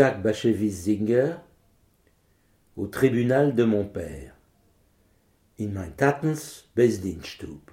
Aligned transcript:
Isaac 0.00 0.22
Bashevis 0.22 0.84
Zinger 0.84 1.34
au 2.74 2.86
tribunal 2.86 3.54
de 3.54 3.64
mon 3.64 3.84
père. 3.84 4.34
In 5.58 5.68
mein 5.74 5.90
Tatens 5.94 6.70
Besdienststube. 6.74 7.70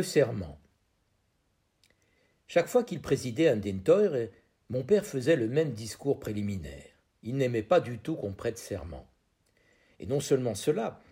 Le 0.00 0.04
serment. 0.04 0.58
Chaque 2.46 2.68
fois 2.68 2.84
qu'il 2.84 3.02
présidait 3.02 3.48
un 3.48 3.58
dentoire, 3.58 4.14
mon 4.70 4.82
père 4.82 5.04
faisait 5.04 5.36
le 5.36 5.46
même 5.46 5.72
discours 5.72 6.18
préliminaire. 6.18 6.86
Il 7.22 7.36
n'aimait 7.36 7.62
pas 7.62 7.80
du 7.80 7.98
tout 7.98 8.16
qu'on 8.16 8.32
prête 8.32 8.56
serment. 8.56 9.06
Et 9.98 10.06
non 10.06 10.20
seulement 10.20 10.54
cela, 10.54 11.02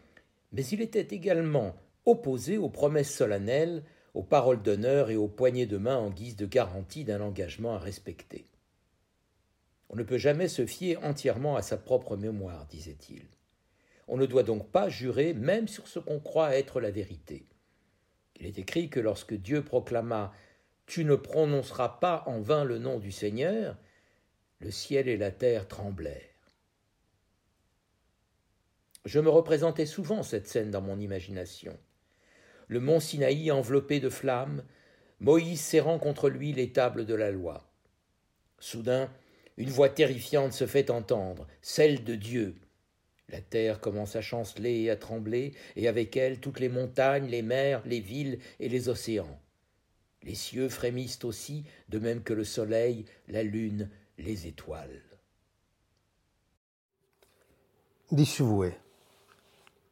mais 0.53 0.65
il 0.65 0.81
était 0.81 1.15
également 1.15 1.77
opposé 2.07 2.57
aux 2.57 2.71
promesses 2.71 3.15
solennelles, 3.15 3.83
aux 4.15 4.23
paroles 4.23 4.63
d'honneur 4.63 5.11
et 5.11 5.17
aux 5.17 5.29
poignées 5.29 5.67
de 5.67 5.77
main 5.77 5.99
en 5.99 6.09
guise 6.09 6.37
de 6.37 6.47
garantie 6.47 7.05
d'un 7.05 7.21
engagement 7.21 7.75
à 7.75 7.79
respecter. 7.79 8.49
On 9.91 9.97
ne 9.97 10.03
peut 10.03 10.17
jamais 10.17 10.49
se 10.49 10.65
fier 10.65 10.97
entièrement 11.05 11.57
à 11.57 11.63
sa 11.63 11.77
propre 11.77 12.17
mémoire, 12.17 12.65
disait-il. 12.69 13.27
On 14.07 14.17
ne 14.17 14.25
doit 14.25 14.45
donc 14.45 14.71
pas 14.71 14.89
jurer 14.89 15.35
même 15.35 15.69
sur 15.69 15.89
ce 15.89 15.99
qu'on 15.99 16.21
croit 16.21 16.57
être 16.57 16.81
la 16.81 16.91
vérité. 16.91 17.45
Il 18.39 18.47
est 18.47 18.59
écrit 18.59 18.89
que 18.89 19.01
lorsque 19.01 19.35
Dieu 19.35 19.63
proclama 19.63 20.33
Tu 20.87 21.05
ne 21.05 21.17
prononceras 21.17 21.89
pas 22.01 22.23
en 22.27 22.41
vain 22.41 22.65
le 22.65 22.79
nom 22.79 22.99
du 22.99 23.13
Seigneur, 23.13 23.77
le 24.61 24.71
ciel 24.71 25.09
et 25.09 25.17
la 25.17 25.31
terre 25.31 25.69
tremblèrent. 25.69 26.23
Je 29.05 29.21
me 29.21 29.31
représentais 29.31 29.87
souvent 29.87 30.23
cette 30.23 30.49
scène 30.49 30.71
dans 30.71 30.83
mon 30.83 30.99
imagination. 30.99 31.79
Le 32.67 32.81
mont 32.81 33.01
Sinaï 33.01 33.51
enveloppé 33.51 34.01
de 34.01 34.11
flammes, 34.11 34.65
Moïse 35.21 35.61
serrant 35.61 35.99
contre 35.99 36.29
lui 36.29 36.53
les 36.53 36.73
tables 36.73 37.07
de 37.07 37.15
la 37.15 37.31
loi. 37.31 37.73
Soudain, 38.59 39.11
une 39.57 39.71
voix 39.71 39.89
terrifiante 39.89 40.53
se 40.53 40.67
fait 40.67 40.91
entendre, 40.91 41.47
celle 41.63 42.05
de 42.05 42.15
Dieu, 42.15 42.57
la 43.31 43.41
terre 43.41 43.81
commence 43.81 44.17
à 44.17 44.23
chanceler 44.23 44.83
et 44.83 44.91
à 44.91 44.97
trembler, 44.97 45.55
et 45.77 45.89
avec 45.89 46.17
elle 46.17 46.41
toutes 46.41 46.61
les 46.61 46.69
montagnes, 46.69 47.27
les 47.27 47.43
mers, 47.43 47.83
les 47.85 48.01
villes 48.01 48.39
et 48.61 48.69
les 48.69 48.89
océans. 48.89 49.39
Les 50.23 50.35
cieux 50.35 50.69
frémissent 50.69 51.25
aussi, 51.25 51.65
de 51.89 51.99
même 51.99 52.23
que 52.23 52.33
le 52.33 52.45
soleil, 52.45 53.05
la 53.29 53.43
lune, 53.43 53.89
les 54.19 54.47
étoiles. 54.47 55.03
Die 58.11 58.27
Schwue. 58.27 58.73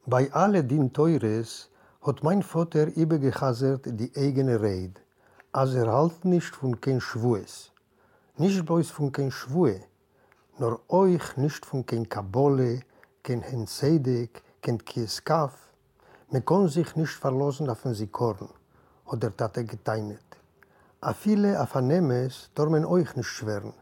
Bei 0.07 0.31
alle 0.33 0.65
din 0.65 0.89
Teures 0.89 1.69
hat 2.01 2.23
mein 2.23 2.43
Vater 2.43 2.87
übergehasert 2.97 3.85
die 3.87 4.11
eigene 4.17 4.61
Rede, 4.61 5.01
als 5.53 5.75
er 5.75 5.93
halt 5.93 6.25
nicht 6.25 6.55
von 6.55 6.81
kein 6.81 7.01
Schwues. 7.01 7.73
Nicht 8.39 8.65
bloß 8.65 8.91
von 8.91 9.13
kein 9.13 9.31
Schwue, 9.31 9.81
nur 10.59 10.81
euch 10.89 11.37
nicht 11.37 11.67
von 11.67 11.85
kein 11.85 12.09
Kabole, 12.09 12.81
kein 13.27 13.43
Hen 13.43 13.67
Sedek, 13.67 14.41
kein 14.63 14.79
Kieskav. 14.79 15.53
Man 16.31 16.45
kann 16.45 16.69
sich 16.69 16.95
nicht 16.95 17.15
verlassen 17.15 17.69
auf 17.69 17.83
den 17.83 17.93
Sikorn, 17.93 18.49
hat 19.11 19.21
der 19.21 19.37
Tate 19.37 19.65
geteinet. 19.65 20.29
A 21.01 21.13
viele 21.13 21.59
Afanemes 21.59 22.51
dormen 22.55 22.85
euch 22.85 23.17
nicht 23.17 23.27
schweren. 23.27 23.75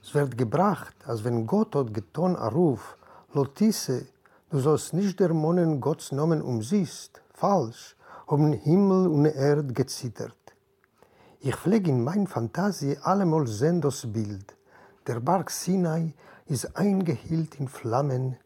Es 0.00 0.14
wird 0.14 0.38
gebracht, 0.38 0.94
als 1.04 1.24
wenn 1.24 1.48
Gott 1.48 1.74
hat 1.74 1.92
getan 1.92 2.36
a 2.36 2.46
Ruf, 2.46 2.96
Lotisse, 3.32 4.06
du 4.50 4.60
sollst 4.60 4.94
nicht 4.94 5.18
der 5.18 5.34
Monen 5.34 5.80
Gottes 5.80 6.12
Namen 6.12 6.40
umsiehst, 6.40 7.20
falsch, 7.34 7.96
haben 8.28 8.52
Himmel 8.52 9.08
und 9.08 9.26
Erd 9.26 9.74
gezittert. 9.74 10.44
Ich 11.40 11.56
pflege 11.56 11.90
in 11.90 12.04
mein 12.04 12.28
Fantasie 12.28 12.96
allemal 13.02 13.48
sehen 13.48 13.80
das 13.80 14.06
Bild. 14.06 14.56
Der 15.08 15.18
Berg 15.18 15.50
Sinai 15.50 16.14
ist 16.46 16.76
eingehielt 16.76 17.56
in 17.56 17.66
Flammen, 17.66 18.36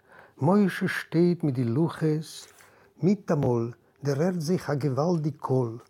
Moische 0.43 0.89
steht 0.89 1.43
mit 1.43 1.59
die 1.59 1.65
Luches, 1.65 2.49
mit 2.97 3.31
amol, 3.31 3.77
der 4.01 4.17
Erd 4.17 4.41
sich 4.41 4.67
a 4.69 4.75
gewaltig 4.75 5.39
Kohl, 5.39 5.83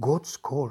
Gottes 0.00 0.40
Kohl, 0.40 0.70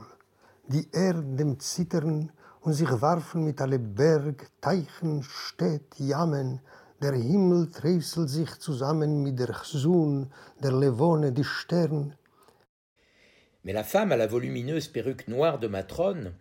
die 0.69 0.87
Erd 0.93 1.37
dem 1.37 1.59
Zittern 1.59 2.31
und 2.61 2.71
sich 2.71 2.89
warfen 3.01 3.43
mit 3.43 3.59
alle 3.59 3.77
Berg, 3.77 4.49
Teichen, 4.61 5.21
Städt, 5.21 5.99
Jammen, 5.99 6.61
der 7.01 7.11
Himmel 7.11 7.69
träuselt 7.71 8.29
sich 8.29 8.57
zusammen 8.59 9.21
mit 9.21 9.37
der 9.37 9.51
Chsun, 9.51 10.31
der 10.63 10.71
Levone, 10.71 11.33
die 11.33 11.43
Stern. 11.43 12.15
Mais 13.63 13.73
la 13.73 13.83
femme 13.83 14.13
à 14.13 14.15
la 14.15 14.27
volumineuse 14.27 14.87
perruque 14.87 15.27
noire 15.27 15.59
de 15.59 15.67
matrone, 15.67 16.31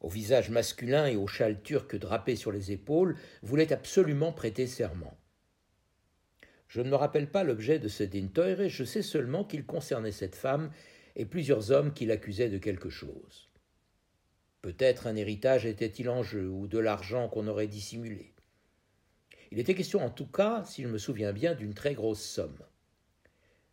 au 0.00 0.08
visage 0.08 0.50
masculin 0.50 1.06
et 1.06 1.16
au 1.16 1.26
châle 1.26 1.60
turc 1.62 1.96
drapé 1.96 2.36
sur 2.36 2.52
les 2.52 2.70
épaules, 2.70 3.16
voulait 3.42 3.72
absolument 3.72 4.30
prêter 4.30 4.68
serment. 4.68 5.16
Je 6.68 6.80
ne 6.80 6.90
me 6.90 6.96
rappelle 6.96 7.30
pas 7.30 7.44
l'objet 7.44 7.78
de 7.78 7.88
ce 7.88 8.02
dintoire, 8.02 8.68
je 8.68 8.84
sais 8.84 9.02
seulement 9.02 9.44
qu'il 9.44 9.64
concernait 9.64 10.12
cette 10.12 10.34
femme 10.34 10.70
et 11.14 11.24
plusieurs 11.24 11.70
hommes 11.70 11.92
qui 11.92 12.06
l'accusaient 12.06 12.50
de 12.50 12.58
quelque 12.58 12.90
chose. 12.90 13.48
Peut-être 14.62 15.06
un 15.06 15.16
héritage 15.16 15.64
était-il 15.64 16.08
en 16.08 16.22
jeu, 16.22 16.48
ou 16.48 16.66
de 16.66 16.78
l'argent 16.78 17.28
qu'on 17.28 17.46
aurait 17.46 17.68
dissimulé. 17.68 18.34
Il 19.52 19.60
était 19.60 19.74
question 19.74 20.04
en 20.04 20.10
tout 20.10 20.26
cas, 20.26 20.64
si 20.64 20.82
je 20.82 20.88
me 20.88 20.98
souviens 20.98 21.32
bien, 21.32 21.54
d'une 21.54 21.74
très 21.74 21.94
grosse 21.94 22.22
somme. 22.22 22.58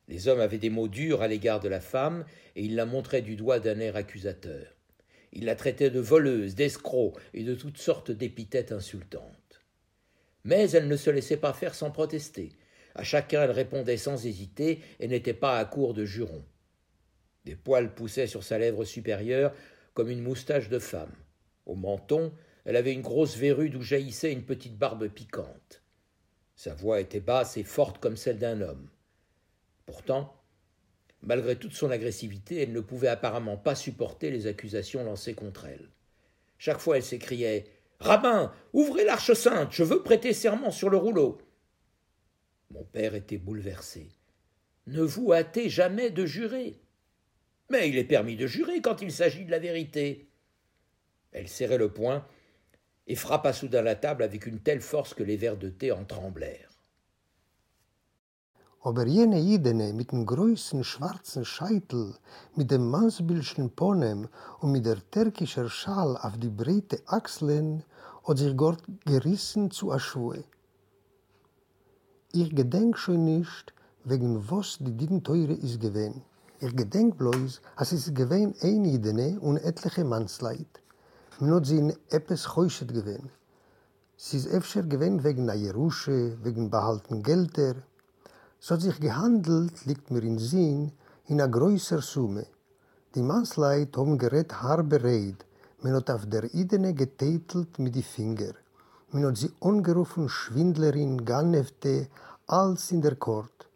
Les 0.08 0.28
hommes 0.28 0.40
avaient 0.40 0.60
des 0.60 0.70
mots 0.70 0.88
durs 0.88 1.22
à 1.22 1.28
l'égard 1.28 1.60
de 1.60 1.70
la 1.70 1.80
femme, 1.80 2.26
et 2.56 2.64
ils 2.64 2.76
la 2.76 2.86
montraient 2.86 3.22
du 3.22 3.36
doigt 3.36 3.60
d'un 3.60 3.80
air 3.80 3.96
accusateur. 3.96 4.68
Ils 5.32 5.46
la 5.46 5.56
traitaient 5.56 5.90
de 5.90 6.00
voleuse, 6.00 6.54
d'escroc 6.54 7.18
et 7.34 7.44
de 7.44 7.56
toutes 7.56 7.80
sortes 7.80 8.12
d'épithètes 8.12 8.72
insultantes. 8.72 9.64
Mais 10.44 10.70
elle 10.72 10.88
ne 10.88 10.96
se 10.96 11.10
laissait 11.10 11.38
pas 11.38 11.54
faire 11.54 11.74
sans 11.74 11.90
protester. 11.90 12.52
À 12.96 13.04
chacun 13.04 13.44
elle 13.44 13.52
répondait 13.52 13.98
sans 13.98 14.26
hésiter 14.26 14.82
et 15.00 15.08
n'était 15.08 15.34
pas 15.34 15.58
à 15.58 15.66
court 15.66 15.94
de 15.94 16.06
jurons. 16.06 16.46
Des 17.46 17.56
poils 17.56 17.94
poussaient 17.94 18.28
sur 18.28 18.44
sa 18.44 18.58
lèvre 18.58 18.86
supérieure 18.86 19.54
comme 19.94 20.10
une 20.10 20.24
moustache 20.24 20.70
de 20.70 20.80
femme. 20.80 21.14
Au 21.66 21.76
menton, 21.76 22.34
elle 22.66 22.76
avait 22.76 22.94
une 22.94 23.02
grosse 23.02 23.36
verrue 23.36 23.70
d'où 23.70 23.82
jaillissait 23.82 24.32
une 24.32 24.46
petite 24.46 24.78
barbe 24.78 25.08
piquante. 25.08 25.82
Sa 26.56 26.74
voix 26.74 27.02
était 27.02 27.20
basse 27.20 27.58
et 27.58 27.64
forte 27.64 27.98
comme 28.00 28.18
celle 28.18 28.38
d'un 28.38 28.62
homme. 28.62 28.90
Pourtant, 29.86 30.42
malgré 31.22 31.58
toute 31.58 31.74
son 31.74 31.92
agressivité, 31.92 32.62
elle 32.62 32.72
ne 32.72 32.80
pouvait 32.80 33.08
apparemment 33.08 33.58
pas 33.58 33.76
supporter 33.76 34.30
les 34.30 34.48
accusations 34.48 35.04
lancées 35.04 35.34
contre 35.34 35.66
elle. 35.66 35.90
Chaque 36.58 36.80
fois, 36.80 36.98
elle 36.98 37.04
s'écriait 37.04 37.66
Rabbin, 38.00 38.54
ouvrez 38.74 39.06
l'arche 39.06 39.34
sainte, 39.34 39.72
je 39.72 39.84
veux 39.84 40.04
prêter 40.04 40.34
serment 40.34 40.72
sur 40.72 40.90
le 40.90 40.98
rouleau. 40.98 41.38
Mon 42.74 42.86
père 42.86 43.14
était 43.14 43.38
bouleversé. 43.38 44.10
Ne 44.88 45.04
vous 45.04 45.32
hâtez 45.32 45.70
jamais 45.70 46.10
de 46.10 46.26
jurer. 46.26 46.82
Mais 47.70 47.88
il 47.88 47.98
est 48.00 48.04
permis 48.04 48.36
de 48.36 48.48
jurer 48.48 48.82
quand 48.82 49.04
il 49.04 49.12
s'agit 49.12 49.46
de 49.46 49.52
la 49.52 49.60
vérité. 49.60 50.28
Elle 51.32 51.48
serrait 51.48 51.78
le 51.78 51.94
poing 51.94 52.26
et 53.06 53.16
frappa 53.16 53.54
soudain 53.54 53.84
la 53.84 53.96
table 53.96 54.24
avec 54.24 54.48
une 54.48 54.60
telle 54.60 54.82
force 54.82 55.14
que 55.14 55.22
les 55.22 55.38
verres 55.38 55.58
de 55.58 55.70
thé 55.70 55.92
en 55.92 56.04
tremblèrent. 56.04 56.70
Aber 58.86 59.08
jene 59.08 59.40
Idene 59.40 59.94
mit 59.94 60.12
dem 60.12 60.26
größten 60.26 60.84
schwarzen 60.84 61.46
Scheitel, 61.46 62.16
mit 62.56 62.70
dem 62.70 62.90
mansbildschen 62.90 63.70
Ponem 63.70 64.28
und 64.60 64.74
mit 64.74 64.86
der 64.86 65.00
türkischer 65.10 65.70
Schal 65.70 66.18
auf 66.18 66.38
die 66.38 66.50
breite 66.50 67.02
Achseln 67.06 67.86
hat 68.28 68.40
sich 68.40 68.54
gerissen 69.06 69.72
zu 69.72 69.94
Aschue. 69.94 70.44
Ich 72.36 72.50
gedenk 72.56 72.98
schon 72.98 73.26
nicht, 73.26 73.76
wegen 74.06 74.50
was 74.50 74.80
die 74.80 74.92
Diden 74.98 75.24
teure 75.24 75.54
ist 75.54 75.80
gewesen. 75.80 76.24
Ich 76.60 76.76
gedenk 76.76 77.16
bloß, 77.20 77.62
als 77.76 77.92
es 77.92 78.12
gewesen 78.12 78.56
ein 78.64 78.86
Idene 78.86 79.40
und 79.40 79.58
etliche 79.58 80.04
Mannsleid. 80.04 80.82
Man 81.40 81.54
hat 81.54 81.68
sie 81.68 81.78
in 81.78 81.94
etwas 82.10 82.56
heuschet 82.56 82.92
gewesen. 82.92 83.30
Sie 84.18 84.38
ist 84.38 84.48
öfter 84.48 84.82
gewesen 84.82 85.24
wegen 85.24 85.46
der 85.46 85.58
Jerusche, 85.58 86.36
wegen 86.44 86.72
behalten 86.72 87.22
Gelder. 87.22 87.76
So 88.60 88.74
hat 88.74 88.82
sich 88.82 89.00
gehandelt, 89.00 89.86
liegt 89.86 90.10
mir 90.10 90.24
in 90.24 90.40
Sinn, 90.40 90.92
in 91.28 91.40
einer 91.40 91.52
größeren 91.52 92.02
Summe. 92.02 92.48
Die 93.14 93.22
Mannsleid 93.22 93.96
haben 93.96 94.18
gerät 94.18 94.60
harbe 94.60 95.04
Rede, 95.04 95.46
Man 95.84 95.94
hat 95.94 96.10
auf 96.10 96.26
der 96.26 96.52
Idene 96.52 96.96
getätelt 96.96 97.78
mit 97.78 97.94
die 97.94 98.02
Finger. 98.02 98.54
Man 99.14 99.26
hat 99.28 99.38
sie 99.38 99.54
angerufen 99.62 100.28
Schwindlerin, 100.28 101.24
Gannefte, 101.24 102.08
alles 102.48 102.92
in 102.92 103.04
der 103.04 103.16
Kort. 103.16 103.70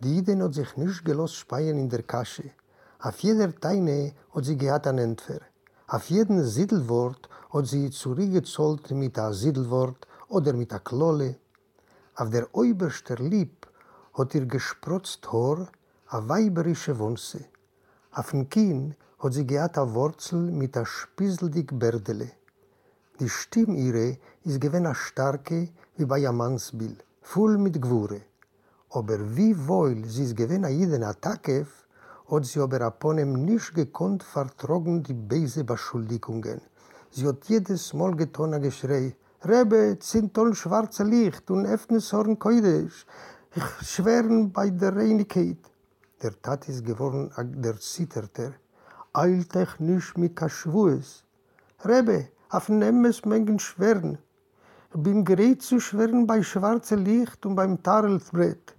Die 0.00 0.18
Idene 0.18 0.44
hat 0.44 0.52
sich 0.52 0.76
nicht 0.76 1.06
gelost 1.06 1.36
speien 1.36 1.78
in 1.78 1.88
der 1.88 2.02
Kasche. 2.02 2.50
Auf 2.98 3.20
jeder 3.20 3.58
Teine 3.58 4.12
hat 4.34 4.44
sie 4.44 4.58
gehabt 4.58 4.86
ein 4.86 4.98
Entfer. 4.98 5.40
Auf 5.88 6.10
jeden 6.10 6.44
Siedelwort 6.44 7.30
hat 7.50 7.66
sie 7.66 7.88
zurückgezollt 7.88 8.90
mit 8.90 9.18
einem 9.18 9.32
Siedelwort 9.32 10.06
oder 10.28 10.52
mit 10.52 10.70
einer 10.70 10.80
Klolle. 10.80 11.36
Auf 12.16 12.28
der 12.28 12.54
oberster 12.54 13.16
Lieb 13.16 13.66
hat 14.12 14.34
ihr 14.34 14.44
gesprotzt 14.44 15.32
Haar, 15.32 15.68
a 16.08 16.28
weiberische 16.28 16.98
Wunse. 16.98 17.46
Auf 18.12 18.32
dem 18.32 18.50
Kinn 18.50 18.96
hat 19.18 19.32
sie 19.32 19.46
gehabt 19.46 19.78
a 19.78 19.94
Wurzel 19.94 20.50
mit 20.50 20.76
a 20.76 20.84
spieseldig 20.84 21.70
Berdele. 21.72 22.32
Die 23.20 23.28
Stimme 23.28 23.76
ihre 23.76 24.18
ist 24.42 24.60
gewinn 24.60 24.86
a 24.86 24.94
starke 24.94 25.68
wie 25.96 26.04
bei 26.04 26.26
a 26.26 26.32
Mannsbild, 26.32 27.04
voll 27.22 27.58
mit 27.58 27.80
Gwure. 27.80 28.22
Aber 28.90 29.36
wie 29.36 29.54
wohl 29.68 30.04
sie 30.04 30.24
ist 30.24 30.36
gewinn 30.36 30.64
a 30.64 30.68
jeden 30.68 31.04
Attackef, 31.04 31.68
hat 32.28 32.44
sie 32.44 32.58
aber 32.58 32.80
aponem 32.80 33.44
nicht 33.44 33.72
gekonnt 33.72 34.24
vertrogen 34.24 35.04
die 35.04 35.14
beise 35.14 35.62
Beschuldigungen. 35.62 36.60
Sie 37.12 37.24
hat 37.28 37.44
jedes 37.44 37.94
Mal 37.94 38.16
getan 38.16 38.54
a 38.54 38.58
Geschrei, 38.58 39.14
Rebbe, 39.44 39.96
zinton 40.00 40.52
schwarze 40.52 41.04
Licht 41.04 41.48
und 41.52 41.66
öffnes 41.66 42.12
Horn 42.12 42.36
Koidesch, 42.36 43.06
ich 43.54 43.88
schweren 43.88 44.50
bei 44.50 44.70
der 44.70 44.96
Reinigkeit. 44.96 45.62
Der 46.20 46.42
Tat 46.42 46.68
ist 46.68 46.84
geworden, 46.84 47.30
der 47.62 47.78
zitterte. 47.78 48.54
Eilt 49.12 49.54
euch 49.54 49.78
nicht 49.78 50.18
mit 50.18 50.34
Kaschwues. 50.34 51.22
Rebbe, 51.84 52.30
auf 52.54 52.68
Nemmes 52.68 53.24
Mengen 53.24 53.58
schweren. 53.58 54.18
Ich 54.94 55.02
bin 55.02 55.24
gerät 55.24 55.60
zu 55.60 55.80
schweren 55.80 56.24
bei 56.24 56.40
schwarzem 56.42 57.04
Licht 57.04 57.44
und 57.44 57.56
beim 57.56 57.82
Tarelbrett. 57.82 58.76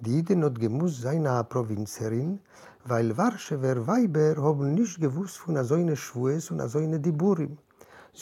Die 0.00 0.22
hat 0.22 0.60
gemusst 0.60 1.00
sein 1.00 1.26
eine 1.26 1.42
Provinzerin, 1.44 2.38
weil 2.84 3.16
Warschewer 3.16 3.86
Weiber 3.86 4.36
haben 4.36 4.74
nicht 4.74 5.00
gewusst 5.00 5.38
von 5.38 5.64
so 5.64 5.74
einer 5.74 5.96
Schwues 5.96 6.50
und 6.50 6.60
so 6.68 6.78
einer 6.78 6.98
Diburim. 6.98 7.56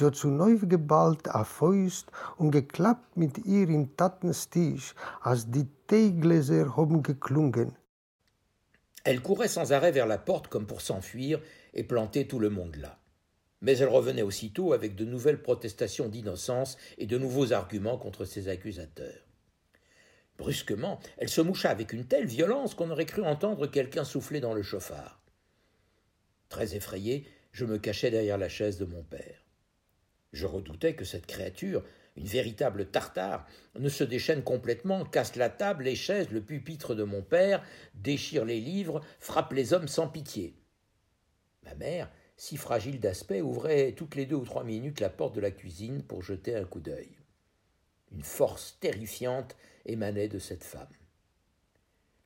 Hat 0.00 0.14
zu 0.14 0.28
neu 0.28 0.56
geballt 0.58 1.28
a 1.34 1.42
Fäust 1.42 2.12
und 2.36 2.52
geklappt 2.52 3.16
mit 3.16 3.38
ihr 3.44 3.68
in 3.68 3.96
Tatens 3.96 4.48
Tisch, 4.48 4.94
als 5.20 5.50
die 5.50 5.66
Teegläser 5.88 6.76
haben 6.76 7.02
geklungen. 7.02 7.76
Elle 9.04 9.20
courait 9.20 9.48
sans 9.48 9.70
arrêt 9.72 9.92
vers 9.92 10.06
la 10.06 10.18
porte 10.18 10.48
comme 10.48 10.66
pour 10.66 10.80
s'enfuir 10.80 11.40
et 11.74 11.84
planter 11.84 12.26
tout 12.26 12.38
le 12.38 12.50
monde 12.50 12.76
là. 12.76 12.96
Mais 13.64 13.78
elle 13.78 13.88
revenait 13.88 14.20
aussitôt 14.20 14.74
avec 14.74 14.94
de 14.94 15.06
nouvelles 15.06 15.40
protestations 15.40 16.10
d'innocence 16.10 16.76
et 16.98 17.06
de 17.06 17.16
nouveaux 17.16 17.54
arguments 17.54 17.96
contre 17.96 18.26
ses 18.26 18.48
accusateurs. 18.48 19.26
Brusquement, 20.36 21.00
elle 21.16 21.30
se 21.30 21.40
moucha 21.40 21.70
avec 21.70 21.94
une 21.94 22.04
telle 22.04 22.26
violence 22.26 22.74
qu'on 22.74 22.90
aurait 22.90 23.06
cru 23.06 23.22
entendre 23.22 23.66
quelqu'un 23.66 24.04
souffler 24.04 24.40
dans 24.40 24.52
le 24.52 24.62
chauffard. 24.62 25.18
Très 26.50 26.76
effrayé, 26.76 27.26
je 27.52 27.64
me 27.64 27.78
cachai 27.78 28.10
derrière 28.10 28.36
la 28.36 28.50
chaise 28.50 28.76
de 28.76 28.84
mon 28.84 29.02
père. 29.02 29.46
Je 30.34 30.44
redoutais 30.44 30.94
que 30.94 31.06
cette 31.06 31.24
créature, 31.24 31.82
une 32.16 32.26
véritable 32.26 32.84
tartare, 32.90 33.46
ne 33.78 33.88
se 33.88 34.04
déchaîne 34.04 34.42
complètement, 34.42 35.06
casse 35.06 35.36
la 35.36 35.48
table, 35.48 35.84
les 35.84 35.96
chaises, 35.96 36.28
le 36.28 36.42
pupitre 36.42 36.94
de 36.94 37.04
mon 37.04 37.22
père, 37.22 37.64
déchire 37.94 38.44
les 38.44 38.60
livres, 38.60 39.00
frappe 39.20 39.54
les 39.54 39.72
hommes 39.72 39.88
sans 39.88 40.08
pitié. 40.08 40.54
Ma 41.62 41.74
mère, 41.76 42.10
si 42.36 42.56
fragile 42.56 43.00
d'aspect, 43.00 43.40
ouvrait 43.40 43.92
toutes 43.92 44.14
les 44.14 44.26
deux 44.26 44.36
ou 44.36 44.44
trois 44.44 44.64
minutes 44.64 45.00
la 45.00 45.10
porte 45.10 45.34
de 45.34 45.40
la 45.40 45.50
cuisine 45.50 46.02
pour 46.02 46.22
jeter 46.22 46.54
un 46.56 46.64
coup 46.64 46.80
d'œil. 46.80 47.16
Une 48.12 48.22
force 48.22 48.78
terrifiante 48.80 49.56
émanait 49.86 50.28
de 50.28 50.38
cette 50.38 50.64
femme. 50.64 50.88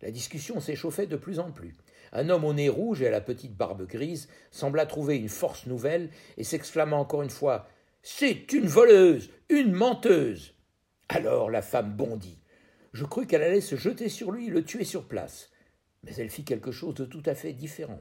La 0.01 0.11
discussion 0.11 0.61
s'échauffait 0.61 1.07
de 1.07 1.17
plus 1.17 1.39
en 1.41 1.51
plus. 1.51 1.77
Un 2.13 2.31
homme 2.31 2.45
au 2.45 2.53
nez 2.53 2.69
rouge 2.69 3.03
et 3.03 3.09
à 3.09 3.11
la 3.11 3.21
petite 3.21 3.57
barbe 3.57 3.87
grise 3.87 4.29
sembla 4.51 4.87
trouver 4.87 5.17
une 5.17 5.29
force 5.29 5.67
nouvelle 5.67 6.11
et 6.37 6.45
s'exclama 6.45 6.97
encore 6.97 7.23
une 7.23 7.31
fois 7.31 7.69
c'est 8.03 8.53
une 8.53 8.67
voleuse, 8.67 9.31
une 9.49 9.73
menteuse. 9.73 10.55
Alors 11.09 11.51
la 11.51 11.63
femme 11.63 11.95
bondit. 11.95 12.39
Je 12.93 13.05
crus 13.05 13.27
qu'elle 13.27 13.43
allait 13.43 13.61
se 13.61 13.77
jeter 13.77 14.09
sur 14.09 14.31
lui 14.31 14.47
et 14.47 14.51
le 14.51 14.65
tuer 14.65 14.85
sur 14.85 15.07
place. 15.07 15.51
Mais 16.05 16.15
elle 16.15 16.31
fit 16.31 16.45
quelque 16.45 16.73
chose 16.73 16.95
de 16.95 17.05
tout 17.05 17.23
à 17.27 17.35
fait 17.35 17.53
différent. 17.53 18.01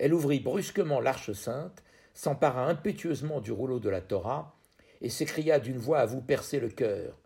Elle 0.00 0.14
ouvrit 0.14 0.40
brusquement 0.40 0.98
l'arche 0.98 1.32
sainte, 1.32 1.84
s'empara 2.14 2.66
impétueusement 2.66 3.42
du 3.42 3.52
rouleau 3.52 3.80
de 3.80 3.90
la 3.90 4.00
Torah, 4.00 4.56
et 5.02 5.10
s'écria 5.10 5.60
d'une 5.60 5.76
voix 5.76 5.98
à 5.98 6.06
vous 6.06 6.22
percer 6.22 6.58
le 6.58 6.70
cœur. 6.70 7.18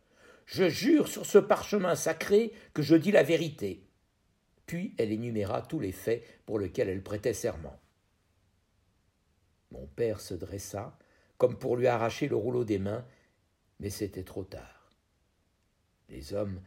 Je 0.45 0.69
jure 0.69 1.07
sur 1.07 1.25
ce 1.25 1.39
parchemin 1.39 1.95
sacré 1.95 2.53
que 2.75 2.83
je 2.83 2.97
dis 2.97 3.13
la 3.13 3.23
vérité. 3.23 3.87
Puis 4.67 4.93
elle 4.99 5.13
énuméra 5.13 5.63
tous 5.63 5.79
les 5.79 5.93
faits 5.93 6.25
pour 6.47 6.59
lesquels 6.59 6.89
elle 6.89 7.03
prêtait 7.05 7.33
serment. 7.33 7.79
Mon 9.71 9.87
père 9.87 10.21
se 10.21 10.35
dressa, 10.35 10.99
comme 11.39 11.57
pour 11.57 11.77
lui 11.77 11.87
arracher 11.87 12.27
le 12.27 12.37
rouleau 12.37 12.65
des 12.65 12.81
mains, 12.81 13.07
mais 13.79 13.91
c'était 13.91 14.25
trop 14.25 14.45
tard. 14.45 14.91
Les 16.09 16.35
hommes 16.35 16.61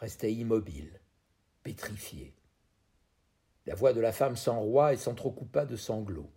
restaient 0.00 0.34
immobiles, 0.34 0.98
pétrifiés. 1.62 2.34
La 3.66 3.74
voix 3.74 3.92
de 3.92 4.00
la 4.00 4.12
femme 4.12 4.36
s'enroua 4.36 4.92
et 4.92 4.96
s'entrecoupa 4.96 5.64
de 5.64 5.76
sanglots. 5.76 6.30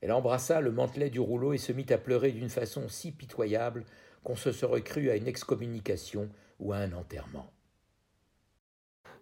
Elle 0.00 0.12
embrassa 0.12 0.60
le 0.60 0.72
mantelet 0.72 1.10
du 1.10 1.20
rouleau 1.20 1.52
et 1.52 1.58
se 1.58 1.72
mit 1.72 1.90
à 1.90 1.98
pleurer 1.98 2.32
d'une 2.32 2.50
façon 2.50 2.88
si 2.88 3.12
pitoyable 3.12 3.84
qu'on 4.22 4.36
se 4.36 4.52
serait 4.52 4.82
cru 4.82 5.10
à 5.10 5.16
une 5.16 5.26
excommunication 5.26 6.28
ou 6.58 6.72
à 6.72 6.78
un 6.78 6.92
enterrement. 6.92 7.50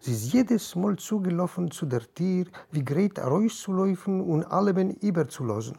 Sie 0.01 0.11
ist 0.11 0.33
jedes 0.33 0.75
Mal 0.75 0.97
zugelaufen 0.99 1.71
zu 1.71 1.87
der 1.87 2.13
Tür, 2.13 2.47
wie 2.73 2.85
gerät 2.85 3.21
rauszuläufen 3.21 4.21
und 4.21 4.43
allem 4.43 4.91
überzulassen. 5.01 5.79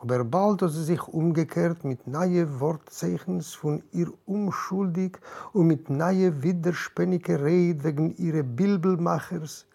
aber 0.00 0.24
bald 0.24 0.62
hat 0.62 0.70
sie 0.70 0.84
sich 0.84 1.08
umgekehrt 1.08 1.84
mit 1.84 2.06
neuen 2.06 2.58
Wortzeichens 2.58 3.52
von 3.52 3.82
ihr 3.92 4.10
unschuldig 4.24 5.18
und 5.52 5.66
mit 5.66 5.90
neue 5.90 6.42
widerspännige 6.42 7.44
Rede 7.44 7.84
wegen 7.84 8.16
ihrer 8.16 8.42
Bibelmachers. 8.42 9.66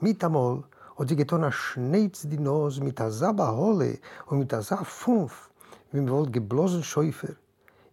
Mit 0.00 0.22
einmal 0.22 0.62
hat 0.96 1.08
sie 1.08 1.16
getan 1.16 1.42
a 1.42 1.50
Schneitz 1.50 2.22
die 2.22 2.38
Nose 2.38 2.80
mit 2.80 3.00
a 3.00 3.10
Saba 3.10 3.50
Holle 3.50 3.98
und 4.26 4.38
mit 4.38 4.54
a 4.54 4.62
Saba 4.62 4.84
Fünf, 4.84 5.50
wie 5.90 6.00
man 6.00 6.10
wohl 6.10 6.30
geblosen 6.30 6.84
Schäufer. 6.84 7.34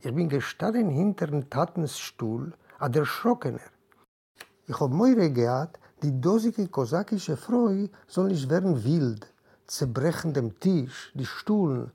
Ich 0.02 0.14
bin 0.14 0.30
gestanden 0.30 0.90
hinter 0.90 1.26
dem 1.26 1.50
Tatensstuhl, 1.50 2.54
a 2.78 2.90
der 2.90 3.06
Schrockener. 3.06 3.72
Ich 4.68 4.80
hab 4.80 4.92
Meure 4.92 5.32
gehabt, 5.32 5.80
die 6.04 6.22
dosige 6.22 6.68
kosakische 6.68 7.38
Freu 7.38 7.88
soll 8.06 8.28
nicht 8.28 8.52
werden 8.52 8.84
wild, 8.84 9.26
zerbrechen 9.66 10.32
dem 10.34 10.60
Tisch, 10.60 11.12
die 11.16 11.26
Stuhlen, 11.26 11.92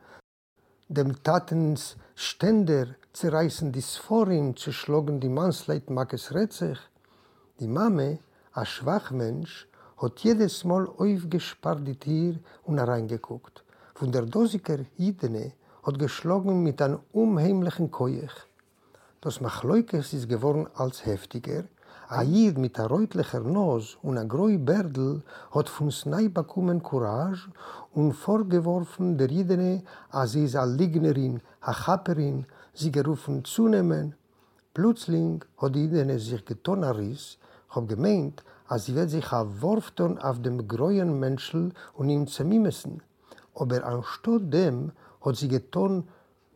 dem 0.89 1.23
Tatens 1.23 1.97
Ständer 2.17 2.87
zerreißen 3.13 3.71
die 3.71 3.83
Sphorin, 3.83 4.57
zerschlagen 4.57 5.21
die 5.21 5.29
Mannsleit 5.29 5.89
mag 5.89 6.13
es 6.13 6.35
rätzig. 6.35 6.79
Die 7.61 7.69
Mame, 7.69 8.19
a 8.53 8.65
schwach 8.65 9.13
Mensch, 9.13 9.69
hat 10.01 10.21
jedes 10.21 10.65
Mal 10.65 10.89
aufgespart 10.89 11.87
die 11.87 11.95
Tier 11.95 12.37
und 12.65 12.79
hereingeguckt. 12.79 13.63
Von 13.95 14.11
der 14.11 14.25
Dosiker 14.25 14.79
Hidene 14.97 15.53
hat 15.83 15.99
geschlagen 15.99 16.63
mit 16.63 16.81
einem 16.81 17.01
unheimlichen 17.13 17.91
Keuch. 17.91 18.33
Das 19.21 19.43
Machleukes 19.43 20.15
ist 20.15 20.29
geworden 20.29 20.67
als 20.75 21.05
heftiger, 21.05 21.65
a 22.09 22.23
Jid 22.23 22.57
mit 22.57 22.79
a 22.81 22.87
reutlicher 22.87 23.41
Nos 23.41 23.99
und 24.03 24.17
a 24.17 24.25
groi 24.25 24.57
Berdl 24.57 25.23
hat 25.51 25.69
von 25.69 25.91
Snei 25.91 26.29
bekommen 26.29 26.83
Courage 26.83 27.51
und 27.93 28.15
vorgeworfen 28.15 29.19
der 29.19 29.31
Jidene, 29.31 29.83
a 30.11 30.27
sie 30.27 30.45
is 30.45 30.57
a 30.57 30.65
Lignerin, 30.65 31.43
a 31.61 31.75
Chapperin, 31.75 32.47
sie 32.73 32.91
gerufen 32.91 33.45
zunehmen. 33.45 34.15
Plötzlich 34.73 35.45
hat 35.59 35.75
die 35.75 35.83
Jidene 35.83 36.19
sich 36.19 36.45
getan 36.47 36.85
a 36.85 36.93
Riss, 36.93 37.37
hab 37.69 37.87
gemeint, 37.87 38.43
a 38.73 38.79
sie 38.79 38.95
wird 38.95 39.11
sich 39.11 39.33
a 39.33 39.41
Worfton 39.61 40.19
auf 40.19 40.41
dem 40.41 40.69
groien 40.73 41.19
Menschel 41.19 41.73
und 41.99 42.09
ihm 42.09 42.27
zermimessen. 42.27 43.03
Aber 43.55 43.85
anstatt 43.85 44.53
dem 44.55 44.93
hat 45.25 45.37
sie 45.37 45.49
getan 45.49 45.95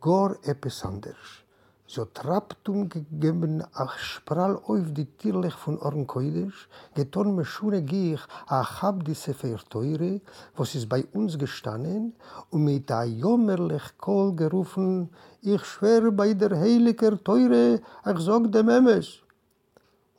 gar 0.01 0.31
etwas 0.43 0.85
anderes. 0.85 1.45
so 1.87 2.03
traptum 2.05 2.89
gegeben 2.89 3.63
ach 3.73 3.97
spral 3.99 4.55
auf 4.55 4.91
die 4.97 5.05
tierlich 5.05 5.53
von 5.53 5.77
ornkoidisch 5.77 6.67
geton 6.95 7.35
me 7.35 7.45
schune 7.45 7.83
gich 7.83 8.21
a 8.47 8.63
hab 8.81 9.05
die 9.05 9.13
sefer 9.13 9.59
teure 9.69 10.19
was 10.57 10.73
is 10.73 10.89
bei 10.89 11.05
uns 11.13 11.37
gestanden 11.37 12.13
und 12.49 12.63
mit 12.63 12.89
da 12.89 13.03
jommerlich 13.03 13.87
kol 13.99 14.33
gerufen 14.35 15.11
ich 15.43 15.63
schwör 15.63 16.09
bei 16.11 16.33
der 16.33 16.57
heiliger 16.59 17.23
teure 17.23 17.79
ach 18.03 18.19
sag 18.19 18.51
dem 18.51 18.69
emes 18.69 19.24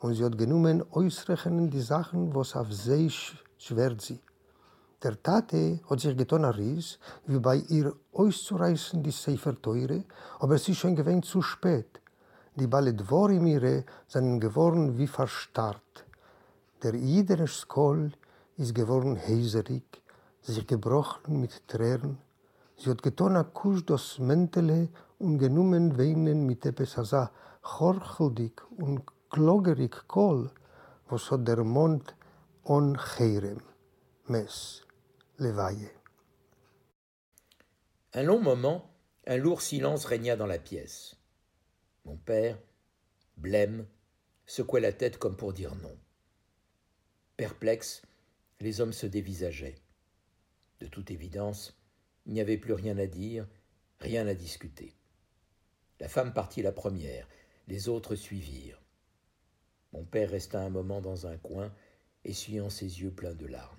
und 0.00 0.14
sie 0.14 0.24
hat 0.24 0.38
genommen 0.38 0.84
ausrechnen 0.90 1.70
die 1.70 1.80
sachen 1.80 2.34
was 2.34 2.56
auf 2.56 2.72
sei 2.72 3.08
schwert 3.58 4.00
sie 4.00 4.20
Der 5.02 5.22
Tate 5.22 5.80
hat 5.90 6.00
sich 6.00 6.16
getan 6.16 6.46
a 6.46 6.50
Ries, 6.50 6.98
wie 7.26 7.38
bei 7.38 7.56
ihr 7.68 7.92
auszureißen 8.14 9.02
die 9.02 9.10
Sefer 9.10 9.54
Teure, 9.60 10.04
aber 10.38 10.54
es 10.54 10.66
ist 10.68 10.78
schon 10.78 10.96
gewähnt 10.96 11.26
zu 11.26 11.42
spät. 11.42 12.00
Die 12.54 12.66
Balle 12.66 12.94
Dvorim 12.94 13.46
ihre 13.46 13.84
sind 14.08 14.40
geworden 14.40 14.96
wie 14.96 15.06
verstarrt. 15.06 16.06
Der 16.82 16.94
jüdische 16.94 17.46
Skoll 17.46 18.12
ist 18.56 18.74
geworden 18.74 19.18
heiserig, 19.18 19.84
sich 20.40 20.66
gebrochen 20.66 21.40
mit 21.40 21.68
Tränen. 21.68 22.16
Sie 22.78 22.88
hat 22.88 23.02
getan 23.02 23.36
a 23.36 23.44
Kusch 23.44 23.84
das 23.84 24.18
Mäntele 24.18 24.88
und 25.18 25.38
genommen 25.38 25.98
weinen 25.98 26.46
mit 26.46 26.64
etwas 26.64 26.96
asa 26.96 27.30
chorcheldig 27.62 28.62
und 28.78 29.02
Un 38.14 38.22
long 38.22 38.40
moment, 38.40 38.90
un 39.26 39.36
lourd 39.36 39.60
silence 39.60 40.06
régna 40.06 40.36
dans 40.36 40.46
la 40.46 40.58
pièce. 40.58 41.16
Mon 42.06 42.16
père, 42.16 42.58
blême, 43.36 43.86
secouait 44.46 44.80
la 44.80 44.92
tête 44.92 45.18
comme 45.18 45.36
pour 45.36 45.52
dire 45.52 45.74
non. 45.76 45.96
Perplexe, 47.36 48.02
les 48.60 48.80
hommes 48.80 48.94
se 48.94 49.06
dévisageaient. 49.06 49.82
De 50.80 50.86
toute 50.86 51.10
évidence, 51.10 51.78
il 52.24 52.32
n'y 52.32 52.40
avait 52.40 52.58
plus 52.58 52.72
rien 52.72 52.96
à 52.96 53.06
dire, 53.06 53.46
rien 53.98 54.26
à 54.26 54.34
discuter. 54.34 54.94
La 56.00 56.08
femme 56.08 56.32
partit 56.32 56.62
la 56.62 56.72
première, 56.72 57.28
les 57.68 57.88
autres 57.88 58.14
suivirent. 58.14 58.80
Mon 59.92 60.04
père 60.04 60.30
resta 60.30 60.60
un 60.60 60.70
moment 60.70 61.00
dans 61.00 61.26
un 61.26 61.36
coin, 61.36 61.72
essuyant 62.24 62.70
ses 62.70 63.00
yeux 63.00 63.10
pleins 63.10 63.34
de 63.34 63.46
larmes. 63.46 63.78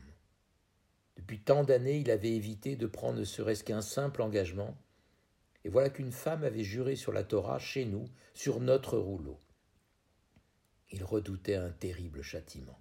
Depuis 1.17 1.39
tant 1.39 1.63
d'années, 1.63 1.99
il 1.99 2.11
avait 2.11 2.33
évité 2.33 2.75
de 2.75 2.87
prendre 2.87 3.19
ne 3.19 3.23
serait-ce 3.23 3.63
qu'un 3.63 3.81
simple 3.81 4.21
engagement, 4.21 4.77
et 5.63 5.69
voilà 5.69 5.89
qu'une 5.89 6.11
femme 6.11 6.43
avait 6.43 6.63
juré 6.63 6.95
sur 6.95 7.11
la 7.11 7.23
Torah 7.23 7.59
chez 7.59 7.85
nous, 7.85 8.05
sur 8.33 8.59
notre 8.59 8.97
rouleau. 8.97 9.37
Il 10.91 11.03
redoutait 11.03 11.55
un 11.55 11.71
terrible 11.71 12.21
châtiment. 12.21 12.79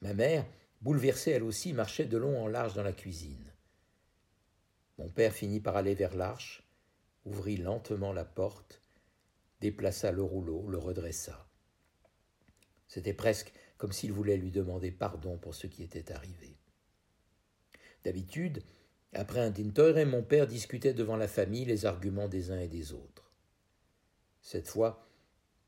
Ma 0.00 0.14
mère, 0.14 0.44
bouleversée 0.80 1.30
elle 1.30 1.44
aussi, 1.44 1.72
marchait 1.72 2.06
de 2.06 2.16
long 2.16 2.42
en 2.42 2.48
large 2.48 2.74
dans 2.74 2.82
la 2.82 2.92
cuisine. 2.92 3.52
Mon 4.98 5.08
père 5.08 5.32
finit 5.32 5.60
par 5.60 5.76
aller 5.76 5.94
vers 5.94 6.16
l'arche, 6.16 6.64
ouvrit 7.24 7.56
lentement 7.56 8.12
la 8.12 8.24
porte, 8.24 8.80
déplaça 9.60 10.10
le 10.10 10.22
rouleau, 10.22 10.68
le 10.68 10.78
redressa. 10.78 11.46
C'était 12.92 13.14
presque 13.14 13.54
comme 13.78 13.90
s'il 13.90 14.12
voulait 14.12 14.36
lui 14.36 14.50
demander 14.50 14.90
pardon 14.90 15.38
pour 15.38 15.54
ce 15.54 15.66
qui 15.66 15.82
était 15.82 16.12
arrivé. 16.12 16.58
D'habitude, 18.04 18.62
après 19.14 19.40
un 19.40 19.48
dintoire, 19.48 19.94
mon 20.04 20.22
père 20.22 20.46
discutait 20.46 20.92
devant 20.92 21.16
la 21.16 21.26
famille 21.26 21.64
les 21.64 21.86
arguments 21.86 22.28
des 22.28 22.50
uns 22.50 22.60
et 22.60 22.68
des 22.68 22.92
autres. 22.92 23.32
Cette 24.42 24.68
fois, 24.68 25.08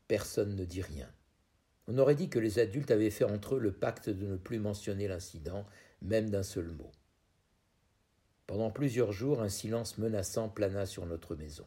personne 0.06 0.54
ne 0.54 0.66
dit 0.66 0.82
rien. 0.82 1.10
On 1.86 1.96
aurait 1.96 2.14
dit 2.14 2.28
que 2.28 2.38
les 2.38 2.58
adultes 2.58 2.90
avaient 2.90 3.08
fait 3.08 3.24
entre 3.24 3.54
eux 3.54 3.60
le 3.60 3.72
pacte 3.72 4.10
de 4.10 4.26
ne 4.26 4.36
plus 4.36 4.58
mentionner 4.58 5.08
l'incident, 5.08 5.64
même 6.02 6.28
d'un 6.28 6.42
seul 6.42 6.72
mot. 6.72 6.92
Pendant 8.46 8.70
plusieurs 8.70 9.12
jours, 9.12 9.40
un 9.40 9.48
silence 9.48 9.96
menaçant 9.96 10.50
plana 10.50 10.84
sur 10.84 11.06
notre 11.06 11.36
maison. 11.36 11.66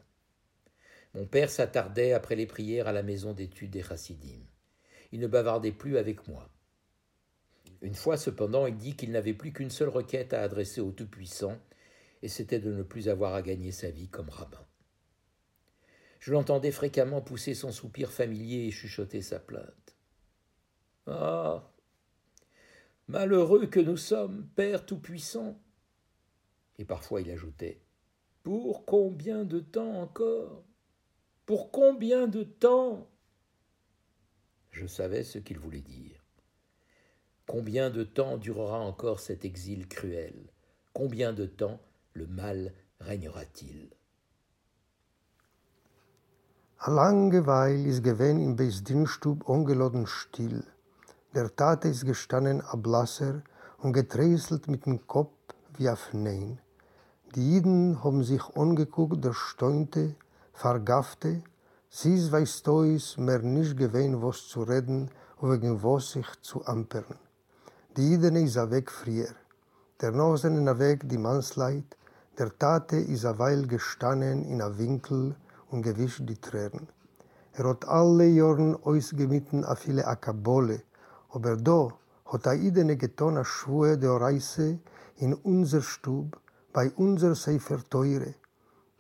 Mon 1.16 1.26
père 1.26 1.50
s'attardait 1.50 2.14
après 2.14 2.36
les 2.36 2.46
prières 2.46 2.88
à 2.88 2.92
la 2.92 3.02
maison 3.02 3.34
d'études 3.34 3.72
des 3.72 3.82
chassidim. 3.82 4.46
Il 5.12 5.20
ne 5.20 5.28
bavardait 5.28 5.72
plus 5.72 5.98
avec 5.98 6.28
moi. 6.28 6.50
Une 7.82 7.96
fois 7.96 8.18
cependant, 8.18 8.66
il 8.66 8.78
dit 8.78 8.96
qu'il 8.96 9.12
n'avait 9.12 9.34
plus 9.34 9.54
qu'une 9.54 9.70
seule 9.70 9.90
requête 9.90 10.34
à 10.34 10.42
adresser 10.42 10.82
au 10.82 10.92
Tout-Puissant, 10.92 11.58
et 12.22 12.28
c'était 12.28 12.60
de 12.60 12.72
ne 12.72 12.84
plus 12.84 13.10
avoir 13.10 13.34
à 13.34 13.42
gagner 13.42 13.72
sa 13.72 13.90
vie 13.90 14.10
comme 14.10 14.30
rabbin. 14.30 14.66
Je 16.20 16.34
l'entendais 16.34 16.72
fréquemment 16.72 17.22
pousser 17.22 17.54
son 17.54 17.72
soupir 17.72 18.12
familier 18.12 18.66
et 18.66 18.72
chuchoter 18.72 19.22
sa 19.22 19.40
plainte. 19.40 19.96
Ah 21.06 21.72
Malheureux 23.08 23.68
que 23.68 23.80
nous 23.80 23.96
sommes, 23.96 24.50
Père 24.56 24.86
Tout-Puissant 24.86 25.58
Et 26.78 26.84
parfois 26.84 27.22
il 27.22 27.32
ajoutait 27.32 27.80
Pour 28.44 28.86
combien 28.86 29.46
de 29.46 29.60
temps 29.60 30.02
encore? 30.02 30.66
Pour 31.46 31.72
combien 31.72 32.28
de 32.28 32.44
temps? 32.44 33.10
Je 34.80 34.86
savais 34.86 35.24
ce 35.24 35.40
qu'il 35.40 35.58
voulait 35.58 35.82
dire. 35.82 36.24
Combien 37.48 37.90
de 37.90 38.04
temps 38.04 38.38
durera 38.38 38.80
encore 38.80 39.20
cet 39.20 39.44
exil 39.44 39.88
cruel 39.88 40.36
Combien 40.94 41.34
de 41.34 41.48
temps 41.48 41.80
le 42.14 42.28
mal 42.28 42.72
régnera-t-il 43.00 43.90
A 46.78 46.92
Langeweil 46.92 47.88
ist 47.88 48.04
gewesen 48.04 48.40
im 48.40 48.56
Beisdienststub 48.56 49.50
ungeladen 49.50 50.06
still. 50.06 50.64
Der 51.34 51.56
Tate 51.56 51.88
ist 51.88 52.06
gestanden 52.06 52.62
ablasser 52.62 53.42
und 53.80 53.94
geträßelt 53.94 54.68
mit 54.68 54.86
dem 54.86 55.08
Kopf 55.08 55.34
wie 55.80 55.90
auf 55.90 56.14
Nein. 56.14 56.60
Die 57.34 57.54
Jiden 57.54 58.04
haben 58.04 58.24
sich 58.24 58.44
angeguckt, 58.56 59.26
der 59.26 59.34
Steunte, 59.34 60.14
vergaffte, 60.54 61.42
sie 61.90 62.16
ist 62.16 62.32
weiß 62.32 62.64
Tois 62.64 63.18
mehr 63.18 63.40
nicht 63.40 63.78
gewesen, 63.78 64.22
was 64.22 64.48
zu 64.48 64.64
reden, 64.64 65.10
wegen 65.42 65.84
was 65.84 66.12
sich 66.12 66.28
zu 66.42 66.66
ampern. 66.66 67.20
Die 67.96 68.10
Jiden 68.10 68.36
ist 68.36 68.56
weg 68.56 68.92
früher. 68.92 69.34
Der 70.02 70.12
Nosen 70.12 70.68
ist 70.68 70.80
weg 70.80 71.02
die 71.10 71.18
Mannsleid. 71.18 71.98
Der 72.38 72.56
Tate 72.60 72.98
ist 72.98 73.26
a 73.26 73.40
Weil 73.40 73.66
gestanden 73.66 74.46
in 74.46 74.62
a 74.62 74.78
Winkel 74.78 75.36
und 75.72 75.82
gewischt 75.82 76.22
die 76.24 76.40
Tränen. 76.40 76.88
Er 77.54 77.66
hat 77.70 77.88
alle 77.88 78.28
Jorn 78.28 78.76
ausgemitten 78.76 79.66
a 79.66 79.76
viele 79.76 80.06
Akabole, 80.06 80.84
aber 81.30 81.58
da 81.58 81.90
hat 82.26 82.46
a 82.46 82.54
Idene 82.54 82.98
getan 82.98 83.38
a 83.38 83.44
Schwue 83.44 83.98
der 83.98 84.22
Reise 84.22 84.80
in 85.16 85.34
unser 85.34 85.82
Stub, 85.82 86.40
bei 86.74 86.92
unser 86.96 87.34
Seifer 87.34 87.80
Teure. 87.90 88.36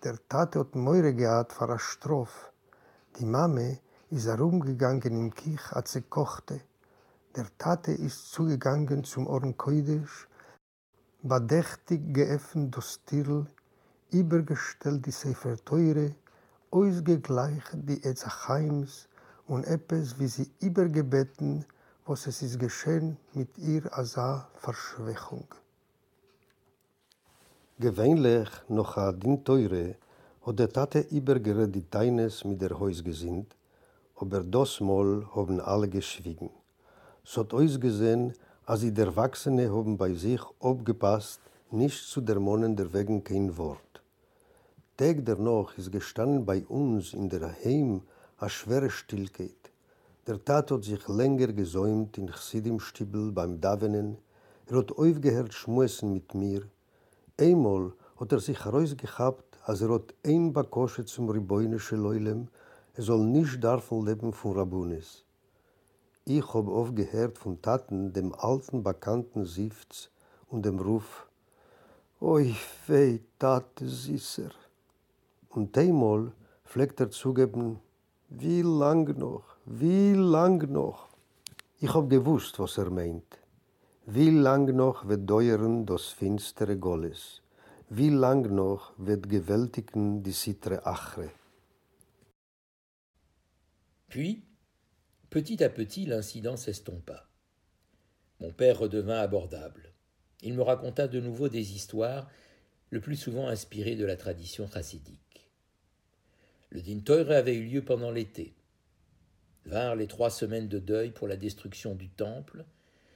Der 0.03 0.17
Tate 0.27 0.59
hat 0.59 0.75
Meure 0.75 1.13
gehad 1.13 1.53
vor 1.53 1.69
a 1.69 1.77
Strof. 1.77 2.51
Die 3.19 3.25
Mame 3.25 3.79
ist 4.11 4.27
herumgegangen 4.27 5.01
im 5.01 5.33
Kich, 5.33 5.71
als 5.71 5.93
sie 5.93 6.03
kochte. 6.03 6.61
Der 7.35 7.47
Tate 7.57 7.91
ist 7.91 8.31
zugegangen 8.31 9.03
zum 9.03 9.25
Ohrenkoidisch, 9.25 10.27
badächtig 11.23 12.13
geöffnet 12.13 12.77
das 12.77 13.03
Tirl, 13.05 13.47
übergestellt 14.11 15.07
die 15.07 15.11
Sefer 15.11 15.57
Teure, 15.65 16.13
ausgegleicht 16.69 17.71
die 17.73 18.03
Ezachaims 18.03 19.07
und 19.47 19.65
etwas, 19.65 20.19
wie 20.19 20.27
sie 20.27 20.51
übergebeten, 20.59 21.65
was 22.05 22.27
es 22.27 22.43
ist 22.43 22.59
geschehen 22.59 23.17
mit 23.33 23.57
ihr 23.57 23.97
Asa 23.97 24.47
Verschwächung. 24.53 25.47
Gewöhnlich 27.79 28.49
noch 28.67 28.95
a 28.95 29.11
din 29.11 29.43
Teure 29.43 29.95
hat 30.47 30.59
der 30.59 30.71
Tate 30.71 30.99
übergeredet 31.11 31.75
die 31.75 31.89
Teines 31.89 32.45
mit 32.45 32.61
der 32.61 32.79
Haus 32.79 33.03
gesinnt, 33.03 33.53
aber 34.15 34.39
das 34.39 34.79
Mal 34.79 35.27
haben 35.35 35.59
alle 35.59 35.89
geschwiegen. 35.89 36.49
so 37.25 37.41
hat 37.41 37.53
euch 37.53 37.77
gesehen, 37.77 38.33
als 38.65 38.79
die 38.79 38.97
Erwachsene 38.97 39.69
haben 39.69 39.97
bei 39.97 40.13
sich 40.13 40.41
aufgepasst, 40.59 41.41
nicht 41.69 42.01
zu 42.11 42.21
der 42.21 42.39
Monen 42.39 42.77
der 42.77 42.93
Wegen 42.93 43.21
kein 43.21 43.57
Wort. 43.57 43.93
Tag 44.95 45.17
danach 45.25 45.77
ist 45.77 45.91
gestanden 45.91 46.45
bei 46.45 46.65
uns 46.65 47.13
in 47.13 47.27
der 47.27 47.53
Heim 47.65 48.01
a 48.37 48.47
schwere 48.47 48.89
Stillkeit. 48.89 49.63
Der 50.27 50.41
Tat 50.45 50.71
hat 50.71 50.85
sich 50.85 51.05
länger 51.09 51.51
gesäumt 51.51 52.17
in 52.17 52.31
Chsidim-Stiebel 52.31 53.33
beim 53.33 53.59
Davenen, 53.59 54.17
er 54.67 54.77
hat 54.77 54.93
aufgehört 54.93 55.53
schmussen 55.53 56.13
mit 56.13 56.33
mir. 56.33 56.61
Einmal 57.37 57.91
hat 58.17 58.31
er 58.31 58.39
sich 58.39 58.63
herausgehabt, 58.63 59.46
als 59.67 59.81
er 59.81 59.89
hat 59.89 60.13
ein 60.23 60.53
Bakosche 60.53 61.03
zum 61.03 61.29
Riboinische 61.29 61.97
Leulem, 61.97 62.47
er 62.93 63.03
soll 63.03 63.25
nicht 63.25 63.61
davon 63.61 64.05
leben 64.05 64.31
von 64.31 64.53
Rabunis. 64.53 65.25
Ich 66.23 66.53
hab 66.53 66.69
aufgehört 66.69 67.37
von 67.37 67.61
Taten 67.61 68.13
dem 68.13 68.33
alten, 68.33 68.81
bekannten 68.81 69.45
Sifts 69.45 70.09
und 70.47 70.65
dem 70.65 70.79
Ruf, 70.79 71.27
Oi, 72.21 72.55
weh, 72.87 73.19
Tate, 73.37 73.89
Sisser. 73.89 74.51
Und 75.49 75.77
einmal 75.77 76.31
pflegt 76.63 77.01
er 77.01 77.11
zugeben, 77.11 77.81
wie 78.29 78.61
lang 78.61 79.17
noch, 79.19 79.43
wie 79.65 80.13
lang 80.13 80.71
noch. 80.71 81.09
Ich 81.81 81.93
hab 81.93 82.09
gewusst, 82.09 82.57
was 82.57 82.77
er 82.77 82.89
meint. 82.89 83.37
Wie 84.05 84.29
lang 84.29 84.73
noch 84.73 85.09
wird 85.09 85.29
deuern 85.29 85.85
das 85.85 86.05
finstere 86.05 86.77
Goles? 86.77 87.41
Puis, 94.09 94.47
Petit 95.29 95.61
à 95.61 95.69
petit, 95.69 96.05
l'incident 96.05 96.55
s'estompa. 96.55 97.27
Mon 98.39 98.51
père 98.51 98.79
redevint 98.79 99.19
abordable. 99.19 99.93
Il 100.41 100.53
me 100.53 100.61
raconta 100.61 101.07
de 101.09 101.19
nouveau 101.19 101.49
des 101.49 101.73
histoires, 101.73 102.29
le 102.91 103.01
plus 103.01 103.17
souvent 103.17 103.47
inspirées 103.47 103.97
de 103.97 104.05
la 104.05 104.15
tradition 104.15 104.67
chassidique. 104.67 105.51
Le 106.69 106.81
Dintoire 106.81 107.29
avait 107.31 107.55
eu 107.55 107.65
lieu 107.65 107.83
pendant 107.83 108.09
l'été. 108.09 108.55
Vinrent 109.65 109.95
les 109.95 110.07
trois 110.07 110.29
semaines 110.29 110.69
de 110.69 110.79
deuil 110.79 111.11
pour 111.11 111.27
la 111.27 111.35
destruction 111.35 111.93
du 111.93 112.09
temple, 112.09 112.65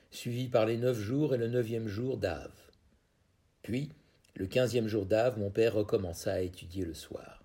suivies 0.09 0.49
par 0.49 0.65
les 0.65 0.77
neuf 0.77 0.99
jours 0.99 1.33
et 1.33 1.37
le 1.37 1.47
neuvième 1.47 1.87
jour 1.87 2.17
d'Ave. 2.17 2.51
Puis, 3.61 3.93
le 4.35 4.47
quinzième 4.47 4.87
jour 4.87 5.05
d'Ave, 5.05 5.37
mon 5.37 5.51
père 5.51 5.73
recommença 5.73 6.33
à 6.33 6.39
étudier 6.41 6.85
le 6.85 6.93
soir. 6.93 7.43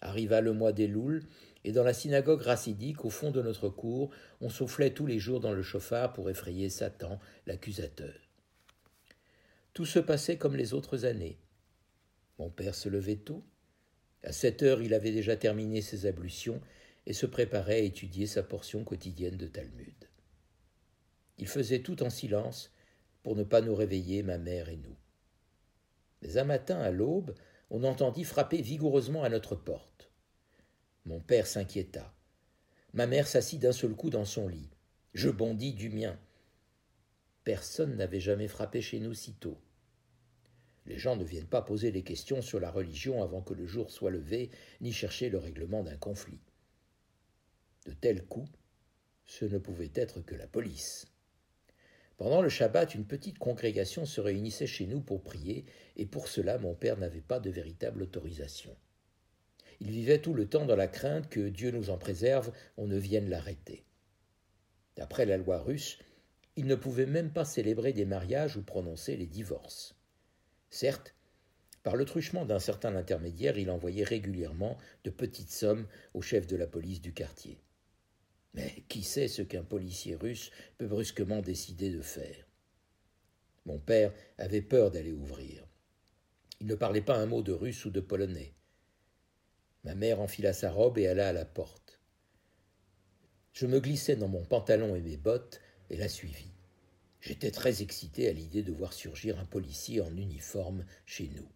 Arriva 0.00 0.40
le 0.40 0.52
mois 0.52 0.72
des 0.72 0.88
Louls, 0.88 1.22
et 1.64 1.72
dans 1.72 1.84
la 1.84 1.94
synagogue 1.94 2.42
racidique, 2.42 3.04
au 3.04 3.10
fond 3.10 3.30
de 3.30 3.40
notre 3.40 3.68
cour, 3.68 4.10
on 4.40 4.48
soufflait 4.48 4.90
tous 4.90 5.06
les 5.06 5.20
jours 5.20 5.40
dans 5.40 5.52
le 5.52 5.62
chauffard 5.62 6.12
pour 6.12 6.28
effrayer 6.28 6.70
Satan, 6.70 7.20
l'accusateur. 7.46 8.14
Tout 9.72 9.86
se 9.86 10.00
passait 10.00 10.38
comme 10.38 10.56
les 10.56 10.74
autres 10.74 11.04
années. 11.04 11.38
Mon 12.38 12.50
père 12.50 12.74
se 12.74 12.88
levait 12.88 13.16
tôt. 13.16 13.44
À 14.24 14.32
sept 14.32 14.62
heures, 14.62 14.82
il 14.82 14.94
avait 14.94 15.12
déjà 15.12 15.36
terminé 15.36 15.82
ses 15.82 16.06
ablutions 16.06 16.60
et 17.06 17.12
se 17.12 17.26
préparait 17.26 17.76
à 17.76 17.78
étudier 17.78 18.26
sa 18.26 18.42
portion 18.42 18.84
quotidienne 18.84 19.36
de 19.36 19.46
Talmud. 19.46 20.08
Il 21.38 21.46
faisait 21.46 21.82
tout 21.82 22.02
en 22.02 22.10
silence 22.10 22.72
pour 23.22 23.36
ne 23.36 23.44
pas 23.44 23.60
nous 23.60 23.74
réveiller, 23.74 24.22
ma 24.22 24.38
mère 24.38 24.68
et 24.68 24.76
nous. 24.76 24.96
Mais 26.22 26.38
un 26.38 26.44
matin, 26.44 26.80
à 26.80 26.90
l'aube, 26.90 27.34
on 27.70 27.84
entendit 27.84 28.24
frapper 28.24 28.62
vigoureusement 28.62 29.24
à 29.24 29.28
notre 29.28 29.56
porte. 29.56 30.10
Mon 31.04 31.20
père 31.20 31.46
s'inquiéta. 31.46 32.14
Ma 32.94 33.06
mère 33.06 33.26
s'assit 33.26 33.60
d'un 33.60 33.72
seul 33.72 33.94
coup 33.94 34.10
dans 34.10 34.24
son 34.24 34.48
lit. 34.48 34.70
Je 35.14 35.28
bondis 35.28 35.72
du 35.72 35.90
mien. 35.90 36.18
Personne 37.44 37.96
n'avait 37.96 38.20
jamais 38.20 38.48
frappé 38.48 38.80
chez 38.80 39.00
nous 39.00 39.14
si 39.14 39.34
tôt. 39.34 39.58
Les 40.86 40.98
gens 40.98 41.16
ne 41.16 41.24
viennent 41.24 41.46
pas 41.46 41.62
poser 41.62 41.92
des 41.92 42.02
questions 42.02 42.42
sur 42.42 42.60
la 42.60 42.70
religion 42.70 43.22
avant 43.22 43.40
que 43.40 43.54
le 43.54 43.66
jour 43.66 43.90
soit 43.90 44.10
levé, 44.10 44.50
ni 44.80 44.92
chercher 44.92 45.28
le 45.28 45.38
règlement 45.38 45.82
d'un 45.82 45.96
conflit. 45.96 46.40
De 47.86 47.92
tels 47.92 48.24
coups, 48.24 48.50
ce 49.24 49.44
ne 49.44 49.58
pouvait 49.58 49.92
être 49.94 50.20
que 50.20 50.34
la 50.34 50.46
police. 50.46 51.11
Pendant 52.22 52.40
le 52.40 52.48
Shabbat, 52.48 52.94
une 52.94 53.04
petite 53.04 53.40
congrégation 53.40 54.06
se 54.06 54.20
réunissait 54.20 54.68
chez 54.68 54.86
nous 54.86 55.00
pour 55.00 55.24
prier, 55.24 55.64
et 55.96 56.06
pour 56.06 56.28
cela 56.28 56.56
mon 56.56 56.72
père 56.72 56.96
n'avait 56.96 57.20
pas 57.20 57.40
de 57.40 57.50
véritable 57.50 58.00
autorisation. 58.00 58.76
Il 59.80 59.90
vivait 59.90 60.20
tout 60.20 60.32
le 60.32 60.48
temps 60.48 60.64
dans 60.64 60.76
la 60.76 60.86
crainte 60.86 61.28
que 61.28 61.48
Dieu 61.48 61.72
nous 61.72 61.90
en 61.90 61.98
préserve, 61.98 62.52
on 62.76 62.86
ne 62.86 62.96
vienne 62.96 63.28
l'arrêter. 63.28 63.84
D'après 64.94 65.26
la 65.26 65.36
loi 65.36 65.58
russe, 65.58 65.98
il 66.54 66.66
ne 66.66 66.76
pouvait 66.76 67.06
même 67.06 67.32
pas 67.32 67.44
célébrer 67.44 67.92
des 67.92 68.04
mariages 68.04 68.56
ou 68.56 68.62
prononcer 68.62 69.16
les 69.16 69.26
divorces. 69.26 69.96
Certes, 70.70 71.16
par 71.82 71.96
le 71.96 72.04
truchement 72.04 72.44
d'un 72.44 72.60
certain 72.60 72.94
intermédiaire, 72.94 73.58
il 73.58 73.68
envoyait 73.68 74.04
régulièrement 74.04 74.78
de 75.02 75.10
petites 75.10 75.50
sommes 75.50 75.88
au 76.14 76.22
chef 76.22 76.46
de 76.46 76.54
la 76.54 76.68
police 76.68 77.00
du 77.00 77.12
quartier. 77.12 77.58
Mais 78.54 78.84
qui 78.88 79.02
sait 79.02 79.28
ce 79.28 79.42
qu'un 79.42 79.64
policier 79.64 80.14
russe 80.14 80.50
peut 80.78 80.86
brusquement 80.86 81.40
décider 81.40 81.90
de 81.90 82.02
faire? 82.02 82.46
Mon 83.64 83.78
père 83.78 84.12
avait 84.38 84.62
peur 84.62 84.90
d'aller 84.90 85.12
ouvrir. 85.12 85.66
Il 86.60 86.66
ne 86.66 86.74
parlait 86.74 87.00
pas 87.00 87.16
un 87.16 87.26
mot 87.26 87.42
de 87.42 87.52
russe 87.52 87.84
ou 87.84 87.90
de 87.90 88.00
polonais. 88.00 88.54
Ma 89.84 89.94
mère 89.94 90.20
enfila 90.20 90.52
sa 90.52 90.70
robe 90.70 90.98
et 90.98 91.06
alla 91.06 91.28
à 91.28 91.32
la 91.32 91.44
porte. 91.44 92.00
Je 93.52 93.66
me 93.66 93.80
glissai 93.80 94.16
dans 94.16 94.28
mon 94.28 94.44
pantalon 94.44 94.94
et 94.94 95.00
mes 95.00 95.16
bottes 95.16 95.60
et 95.90 95.96
la 95.96 96.08
suivis. 96.08 96.52
J'étais 97.20 97.50
très 97.50 97.82
excité 97.82 98.28
à 98.28 98.32
l'idée 98.32 98.62
de 98.62 98.72
voir 98.72 98.92
surgir 98.92 99.38
un 99.38 99.44
policier 99.44 100.00
en 100.00 100.16
uniforme 100.16 100.84
chez 101.06 101.28
nous. 101.28 101.48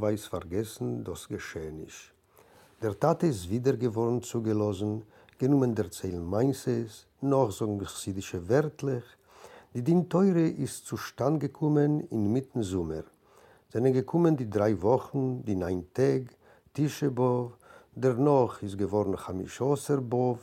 Weiß 0.00 0.28
vergessen, 0.28 1.04
das 1.04 1.28
geschehen 1.28 1.84
ist. 1.86 2.11
Der 2.82 2.98
Tate 2.98 3.28
ist 3.28 3.48
wieder 3.48 3.76
geworden 3.76 4.20
zugelassen, 4.22 5.04
genommen 5.38 5.72
der 5.72 5.88
Zeil 5.92 6.18
Mainzes, 6.18 7.06
noch 7.20 7.52
so 7.52 7.78
chassidische 7.78 8.48
Wörtlich. 8.48 9.04
Die 9.72 9.82
Din 9.82 10.08
Teure 10.08 10.48
ist 10.48 10.84
zustand 10.86 11.38
gekommen 11.38 12.00
in 12.10 12.32
mitten 12.32 12.64
Sommer. 12.64 13.04
Sind 13.68 13.92
gekommen 13.92 14.36
die 14.36 14.50
drei 14.50 14.82
Wochen, 14.82 15.44
die 15.44 15.54
neun 15.54 15.94
Tag, 15.94 16.22
Tischebov, 16.74 17.52
der 17.94 18.14
noch 18.14 18.60
ist 18.62 18.76
geworden 18.76 19.16
Chamischoser 19.16 20.00
Bov, 20.00 20.40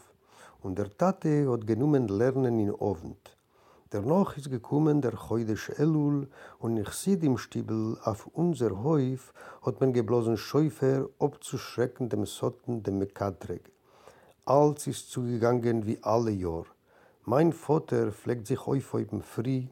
und 0.61 0.77
der 0.79 0.95
Tate 0.97 1.45
hat 1.51 1.67
genommen 1.67 2.07
Lernen 2.07 2.57
in 2.57 2.71
Ovent. 2.71 3.38
Danach 3.91 4.37
ist 4.37 4.51
gekommen 4.51 5.01
der 5.01 5.13
Chodesh 5.13 5.69
Elul 5.69 6.27
und 6.59 6.77
ich 6.77 6.89
sehe 6.89 7.17
im 7.17 7.39
Stiebel 7.39 7.97
auf 8.03 8.27
unser 8.27 8.83
Häuf 8.83 9.33
hat 9.63 9.81
man 9.81 9.93
geblosen 9.93 10.37
Schäufer 10.37 11.09
abzuschrecken 11.17 12.07
dem 12.07 12.27
Sotten 12.27 12.83
dem 12.83 12.99
Mekatreg. 12.99 13.71
Alles 14.45 14.85
ist 14.85 15.09
zugegangen 15.09 15.87
wie 15.87 15.97
alle 16.03 16.29
Jahr. 16.29 16.65
Mein 17.25 17.51
Vater 17.51 18.11
pflegt 18.11 18.45
sich 18.45 18.63
häufig 18.67 19.05
auf 19.05 19.09
dem 19.09 19.23
Fri. 19.23 19.69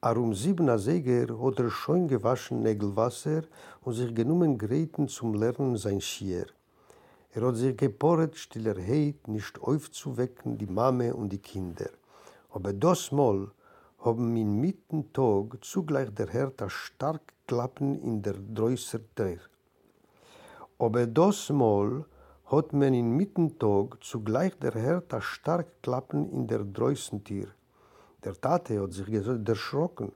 Er 0.00 0.16
um 0.16 0.32
siebener 0.32 0.78
Säger 0.78 1.26
hat 1.42 1.58
er 1.58 1.70
schon 1.70 2.06
gewaschen 2.06 2.62
Nägelwasser 2.62 3.42
und 3.80 3.94
sich 3.94 4.14
genommen 4.14 4.58
Gräten 4.58 5.08
zum 5.08 5.34
Lernen 5.34 5.76
sein 5.76 6.00
Schier. 6.00 6.46
Er 7.32 7.42
hat 7.42 7.56
sich 7.56 7.76
geporret, 7.76 8.36
stiller 8.36 8.80
Heid, 8.80 9.26
nicht 9.26 9.60
aufzuwecken 9.60 10.56
die 10.56 10.66
Mame 10.68 11.16
und 11.16 11.30
die 11.30 11.38
Kinder. 11.38 11.90
Aber 12.54 12.72
das 12.72 13.10
Mal 13.10 13.50
haben 13.98 14.36
in 14.36 14.60
mitten 14.60 15.12
Tag 15.12 15.58
zugleich 15.64 16.14
der 16.14 16.28
Herr 16.28 16.52
das 16.56 16.72
stark 16.72 17.34
klappen 17.48 18.00
in 18.00 18.22
der 18.22 18.34
Drößer 18.34 19.00
Tür. 19.16 19.40
Aber 20.78 21.04
das 21.08 21.50
Mal 21.50 22.04
hat 22.44 22.72
man 22.72 22.94
in 22.94 23.16
mitten 23.16 23.58
Tag 23.58 23.98
zugleich 24.04 24.56
der 24.60 24.70
Herr 24.70 25.00
das 25.00 25.24
stark 25.24 25.66
klappen 25.82 26.30
in 26.30 26.46
der 26.46 26.62
Drößen 26.62 27.24
Tür. 27.24 27.48
Der 28.22 28.40
Tate 28.40 28.80
hat 28.80 28.92
sich 28.92 29.08
erschrocken. 29.12 30.12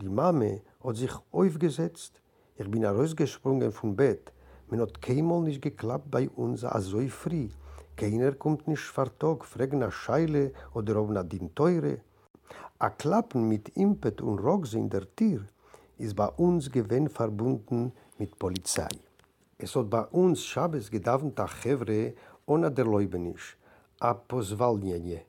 Die 0.00 0.08
Mame 0.08 0.62
hat 0.84 0.94
sich 0.94 1.12
aufgesetzt. 1.32 2.22
Ich 2.54 2.70
bin 2.70 2.82
herausgesprungen 2.82 3.72
vom 3.72 3.96
Bett. 3.96 4.32
Man 4.68 4.80
hat 4.80 5.02
keinmal 5.02 5.42
nicht 5.42 5.60
geklappt 5.60 6.08
bei 6.08 6.28
uns 6.28 6.60
so 6.60 7.00
früh. 7.08 7.48
Keiner 7.98 8.30
kommt 8.30 8.68
nicht 8.68 8.84
vor 8.84 9.10
Tag, 9.18 9.44
fragt 9.44 9.72
nach 9.72 9.90
Scheile 9.90 10.52
oder 10.72 11.02
ob 11.02 11.10
nach 11.10 11.24
den 11.24 11.52
Teure. 11.52 11.98
A 12.78 12.90
Klappen 12.90 13.48
mit 13.48 13.70
Impet 13.70 14.20
und 14.20 14.38
Rocks 14.38 14.74
in 14.74 14.88
der 14.88 15.04
Tür 15.16 15.40
ist 15.96 16.14
bei 16.14 16.28
uns 16.28 16.70
gewinn 16.70 17.08
verbunden 17.08 17.92
mit 18.16 18.38
Polizei. 18.38 18.86
Es 19.58 19.74
hat 19.74 19.90
bei 19.90 20.04
uns 20.20 20.44
Schabes 20.44 20.88
gedauert, 20.88 21.40
a 21.40 21.48
Chevre 21.48 22.14
ohne 22.46 22.70
der 22.70 22.84
Leubenisch, 22.84 23.56
a 23.98 24.14
Posvalnjenje. 24.14 25.22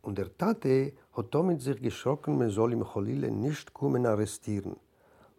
Und 0.00 0.16
der 0.16 0.34
Tate 0.38 0.94
hat 1.12 1.34
damit 1.34 1.60
sich 1.60 1.82
geschrocken, 1.82 2.38
man 2.38 2.48
soll 2.48 2.72
im 2.72 2.82
Cholile 2.82 3.30
nicht 3.30 3.74
kommen 3.74 4.06
arrestieren. 4.06 4.76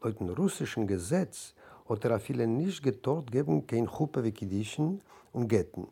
Laut 0.03 0.19
dem 0.19 0.29
russischen 0.29 0.85
Gesetz 0.85 1.55
hat 1.89 2.05
er 2.05 2.19
viele 2.19 2.45
nicht 2.45 2.83
getort 2.83 3.31
geben, 3.31 3.65
kein 3.65 3.87
Chuppe 3.87 4.23
wie 4.23 4.31
Kiddischen 4.31 5.01
und 5.33 5.47
Getten. 5.47 5.87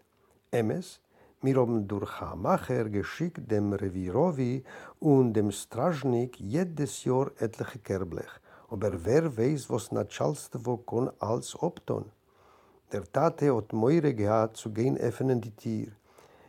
Emes, 0.52 1.00
mir 1.42 1.58
haben 1.58 1.88
durch 1.88 2.20
Hamacher 2.20 2.90
geschickt 2.90 3.52
dem 3.52 3.72
Revirovi 3.72 4.64
und 5.00 5.34
dem 5.34 5.52
Stražnik 5.52 6.40
jedes 6.40 7.04
Jahr 7.04 7.30
etliche 7.38 7.78
Kerblech. 7.78 8.32
Aber 8.70 9.06
wer 9.06 9.38
weiß, 9.38 9.70
was 9.70 9.92
Natschalstewo 9.92 10.78
kann 10.78 11.12
als 11.20 11.56
Obton? 11.62 12.06
Der 12.92 13.04
Tate 13.04 13.56
hat 13.56 13.74
Meure 13.74 14.16
gehabt 14.16 14.58
zu 14.58 14.72
gehen 14.72 14.98
öffnen 14.98 15.40
die 15.40 15.52
Tier. 15.52 15.92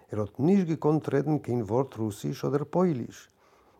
Er 0.08 0.22
hat 0.22 0.38
nicht 0.38 0.66
gekonnt 0.66 1.12
reden 1.12 1.42
kein 1.42 1.68
Wort 1.68 1.98
Russisch 1.98 2.42
oder 2.42 2.64
Polisch. 2.64 3.28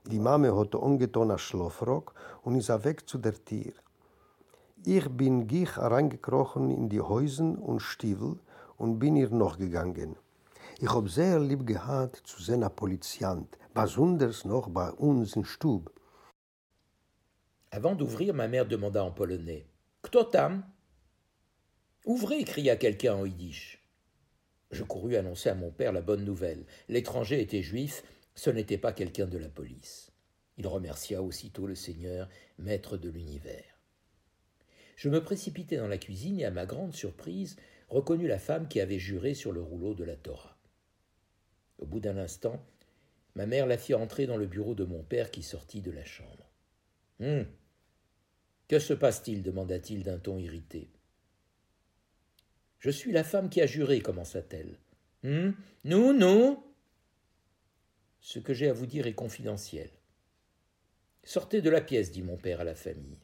Die 0.04 0.20
Mame 0.20 0.54
hat 0.54 0.74
ungetan 0.74 1.30
a 1.30 1.38
Schlafrock 1.38 2.12
und 2.42 2.56
ist 2.56 2.84
weg 2.84 3.08
zu 3.08 3.16
der 3.16 3.42
Tier. 3.42 3.72
Ich 4.84 5.08
bin 5.08 5.46
gich 5.46 5.78
reingekrochen 5.78 6.70
in 6.70 6.90
die 6.90 7.00
Häusen 7.00 7.56
und 7.56 7.80
Stiefel 7.80 8.38
und 8.80 8.98
bin 8.98 9.16
ihr 9.16 9.28
noch 9.28 9.58
gegangen. 9.58 10.16
Ich 10.80 10.88
zu 12.24 12.36
besonders 13.74 14.44
noch 14.44 14.68
bei 14.70 14.90
uns 14.92 15.36
im 15.36 15.44
Stub. 15.44 15.90
Avant 17.70 17.94
d'ouvrir, 17.94 18.34
ma 18.34 18.48
mère 18.48 18.66
demanda 18.66 19.04
en 19.04 19.12
polonais 19.12 19.66
Kto 20.02 20.24
tam 20.24 20.64
Ouvrez 22.04 22.44
cria 22.44 22.76
quelqu'un 22.76 23.14
en 23.14 23.26
yiddish. 23.26 23.84
Je 24.70 24.82
courus 24.82 25.16
annoncer 25.16 25.50
à 25.50 25.54
mon 25.54 25.70
père 25.70 25.92
la 25.92 26.00
bonne 26.00 26.24
nouvelle. 26.24 26.64
L'étranger 26.88 27.40
était 27.40 27.62
juif, 27.62 28.02
ce 28.34 28.50
n'était 28.50 28.78
pas 28.78 28.92
quelqu'un 28.92 29.26
de 29.26 29.38
la 29.38 29.48
police. 29.48 30.10
Il 30.56 30.66
remercia 30.66 31.22
aussitôt 31.22 31.66
le 31.66 31.74
Seigneur, 31.74 32.28
maître 32.58 32.96
de 32.96 33.10
l'univers. 33.10 33.78
Je 34.96 35.08
me 35.08 35.22
précipitai 35.22 35.76
dans 35.76 35.88
la 35.88 35.98
cuisine 35.98 36.40
et, 36.40 36.44
à 36.44 36.50
ma 36.50 36.66
grande 36.66 36.94
surprise, 36.94 37.56
reconnus 37.90 38.28
la 38.28 38.38
femme 38.38 38.68
qui 38.68 38.80
avait 38.80 38.98
juré 38.98 39.34
sur 39.34 39.52
le 39.52 39.60
rouleau 39.60 39.94
de 39.94 40.04
la 40.04 40.16
Torah. 40.16 40.56
Au 41.78 41.86
bout 41.86 42.00
d'un 42.00 42.16
instant, 42.16 42.64
Ma 43.34 43.46
mère 43.46 43.66
la 43.66 43.78
fit 43.78 43.94
entrer 43.94 44.26
dans 44.26 44.36
le 44.36 44.46
bureau 44.46 44.74
de 44.74 44.84
mon 44.84 45.02
père 45.02 45.30
qui 45.30 45.42
sortit 45.42 45.82
de 45.82 45.90
la 45.90 46.04
chambre. 46.04 46.50
Hum. 47.20 47.46
Que 48.68 48.78
se 48.78 48.92
passe-t-il? 48.92 49.42
demanda-t-il 49.42 50.02
d'un 50.02 50.18
ton 50.18 50.38
irrité. 50.38 50.90
Je 52.78 52.90
suis 52.90 53.12
la 53.12 53.24
femme 53.24 53.50
qui 53.50 53.60
a 53.60 53.66
juré, 53.66 54.00
commença-t-elle. 54.00 54.78
Hum 55.24 55.54
Nous, 55.84 56.12
nous 56.12 56.62
Ce 58.20 58.38
que 58.38 58.54
j'ai 58.54 58.68
à 58.68 58.72
vous 58.72 58.86
dire 58.86 59.06
est 59.06 59.14
confidentiel. 59.14 59.90
Sortez 61.22 61.60
de 61.60 61.70
la 61.70 61.80
pièce, 61.80 62.10
dit 62.10 62.22
mon 62.22 62.36
père 62.36 62.60
à 62.60 62.64
la 62.64 62.74
famille. 62.74 63.18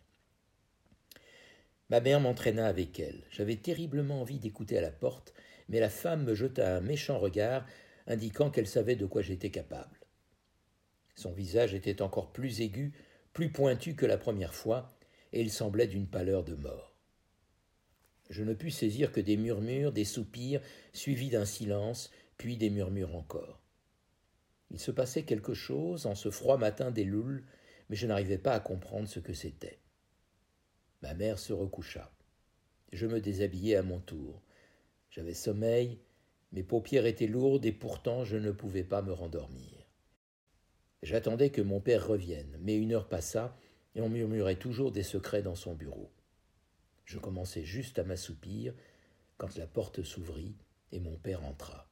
Ma 1.88 2.01
mère 2.01 2.20
m'entraîna 2.20 2.66
avec 2.66 2.99
elle. 2.99 3.22
J'avais 3.31 3.57
terriblement 3.57 4.20
envie 4.20 4.38
d'écouter 4.38 4.77
à 4.79 4.81
la 4.81 4.90
porte, 4.90 5.33
mais 5.68 5.81
la 5.81 5.88
femme 5.88 6.25
me 6.25 6.35
jeta 6.35 6.77
un 6.77 6.81
méchant 6.81 7.18
regard, 7.18 7.64
indiquant 8.07 8.51
qu'elle 8.51 8.66
savait 8.66 8.96
de 8.96 9.07
quoi 9.07 9.22
j'étais 9.22 9.51
capable. 9.51 9.99
Son 11.14 11.33
visage 11.33 11.75
était 11.75 12.03
encore 12.03 12.33
plus 12.33 12.61
aigu, 12.61 12.92
plus 13.33 13.51
pointu 13.51 13.94
que 13.94 14.07
la 14.07 14.18
première 14.18 14.55
fois, 14.55 14.96
et 15.33 15.40
il 15.40 15.51
semblait 15.51 15.87
d'une 15.87 16.09
pâleur 16.09 16.44
de 16.44 16.55
mort. 16.55 16.94
Je 18.31 18.42
ne 18.42 18.55
pus 18.55 18.72
saisir 18.72 19.12
que 19.12 19.20
des 19.20 19.37
murmures, 19.37 19.92
des 19.92 20.05
soupirs, 20.05 20.61
suivis 20.92 21.31
d'un 21.31 21.44
silence, 21.44 22.11
puis 22.37 22.57
des 22.57 22.70
murmures 22.70 23.14
encore. 23.14 23.61
Il 24.70 24.81
se 24.81 24.90
passait 24.90 25.22
quelque 25.22 25.55
chose 25.55 26.07
en 26.07 26.16
ce 26.16 26.31
froid 26.31 26.59
matin 26.59 26.90
des 26.90 27.05
Louls, 27.05 27.44
mais 27.88 27.96
je 27.96 28.07
n'arrivais 28.07 28.38
pas 28.38 28.53
à 28.53 28.61
comprendre 28.61 29.09
ce 29.09 29.20
que 29.20 29.33
c'était. 29.33 29.79
Ma 31.02 31.14
mère 31.14 31.38
se 31.38 31.52
recoucha. 31.52 32.11
Je 32.92 33.06
me 33.06 33.20
déshabillai 33.20 33.76
à 33.76 33.82
mon 33.82 34.00
tour. 34.00 34.42
J'avais 35.11 35.35
sommeil, 35.35 35.98
mes 36.52 36.62
paupières 36.62 37.06
étaient 37.06 37.26
lourdes 37.26 37.66
et 37.66 37.72
pourtant 37.72 38.24
je 38.24 38.37
ne 38.37 38.50
pouvais 38.50 38.85
pas 38.85 39.02
me 39.02 39.12
rendormir. 39.12 39.87
J'attendais 41.02 41.50
que 41.50 41.62
mon 41.62 41.80
père 41.80 42.06
revienne, 42.06 42.56
mais 42.61 42.76
une 42.76 42.92
heure 42.92 43.09
passa 43.09 43.56
et 43.94 44.00
on 44.00 44.09
murmurait 44.09 44.56
toujours 44.56 44.92
des 44.92 45.02
secrets 45.02 45.42
dans 45.42 45.54
son 45.54 45.74
bureau. 45.74 46.11
Je 47.04 47.18
commençais 47.18 47.64
juste 47.64 47.98
à 47.98 48.04
m'assoupir 48.04 48.74
quand 49.37 49.56
la 49.56 49.66
porte 49.66 50.02
s'ouvrit 50.02 50.56
et 50.92 51.00
mon 51.00 51.16
père 51.16 51.44
entra. 51.44 51.88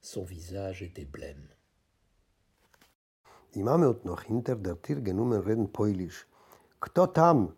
Son 0.00 0.24
visage 0.24 0.82
était 0.82 1.04
blême. 1.06 1.48
Kto 6.80 7.06
tam? 7.06 7.54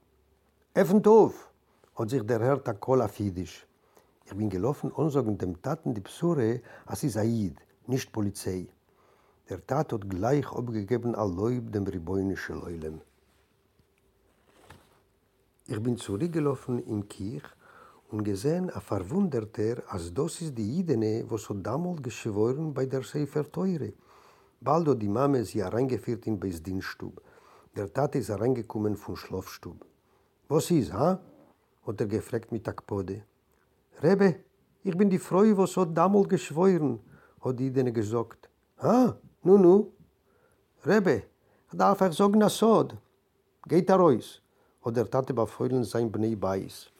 Effen 0.76 1.00
doof, 1.00 1.50
hat 1.94 2.10
sich 2.10 2.22
der 2.22 2.38
Herr 2.38 2.62
Takol 2.62 3.00
auf 3.00 3.18
Jiddisch. 3.18 3.66
Ich 4.26 4.34
bin 4.34 4.50
gelaufen 4.50 4.90
und 4.90 5.08
sagen 5.08 5.38
dem 5.38 5.62
Taten 5.62 5.94
die 5.94 6.02
Psure, 6.02 6.60
als 6.84 7.00
sie 7.00 7.08
Said, 7.08 7.56
nicht 7.86 8.12
Polizei. 8.12 8.68
Der 9.48 9.66
Tat 9.66 9.94
hat 9.94 10.10
gleich 10.10 10.46
abgegeben 10.52 11.14
all 11.14 11.32
Leub 11.32 11.72
dem 11.72 11.84
Riboinische 11.84 12.52
Leulem. 12.52 13.00
Ich 15.66 15.82
bin 15.82 15.96
zurückgelaufen 15.96 16.84
in 16.84 17.08
Kirch 17.08 17.48
und 18.10 18.24
gesehen 18.24 18.68
a 18.68 18.80
verwunderter, 18.80 19.82
als 19.88 20.12
das 20.12 20.42
ist 20.42 20.58
die 20.58 20.80
Idene, 20.80 21.24
was 21.30 21.48
hat 21.48 21.64
damals 21.64 22.02
geschworen 22.02 22.74
bei 22.74 22.84
der 22.84 23.02
Sefer 23.02 23.50
Teure. 23.50 23.94
Bald 24.60 24.88
hat 24.88 25.00
die 25.00 25.08
Mame 25.08 25.42
sie 25.42 25.64
hereingeführt 25.64 26.26
in 26.26 26.38
Beis 26.38 26.62
Dienststub. 26.62 27.22
Der 27.74 27.90
Tat 27.90 28.14
ist 28.14 28.28
hereingekommen 28.28 28.94
vom 28.94 29.16
Schlafstub. 29.16 29.78
Was 30.48 30.70
ist, 30.70 30.92
ha? 30.92 31.20
hat 31.86 32.00
er 32.00 32.06
gefragt 32.06 32.52
mit 32.52 32.68
Akpode. 32.68 33.22
Rebe, 34.02 34.36
ich 34.82 34.96
bin 34.96 35.10
die 35.10 35.18
Frau, 35.18 35.44
was 35.56 35.76
hat 35.76 35.96
damals 35.96 36.28
geschworen, 36.28 37.00
hat 37.40 37.58
die 37.58 37.66
Idene 37.66 37.92
gesagt. 37.92 38.48
Ha, 38.82 39.16
nu, 39.42 39.58
nu. 39.58 39.92
Rebe, 40.84 41.22
darf 41.72 42.00
ich 42.00 42.16
sagen, 42.16 42.38
na 42.38 42.48
sod. 42.48 42.96
Geht 43.68 43.90
er 43.90 43.96
raus. 43.96 44.42
hat 44.86 44.96
der 44.96 45.10
Tate 45.10 45.34
befeuillen 45.34 45.82
sein 45.82 46.12
Bnei 46.12 46.36
Beis. 46.36 46.92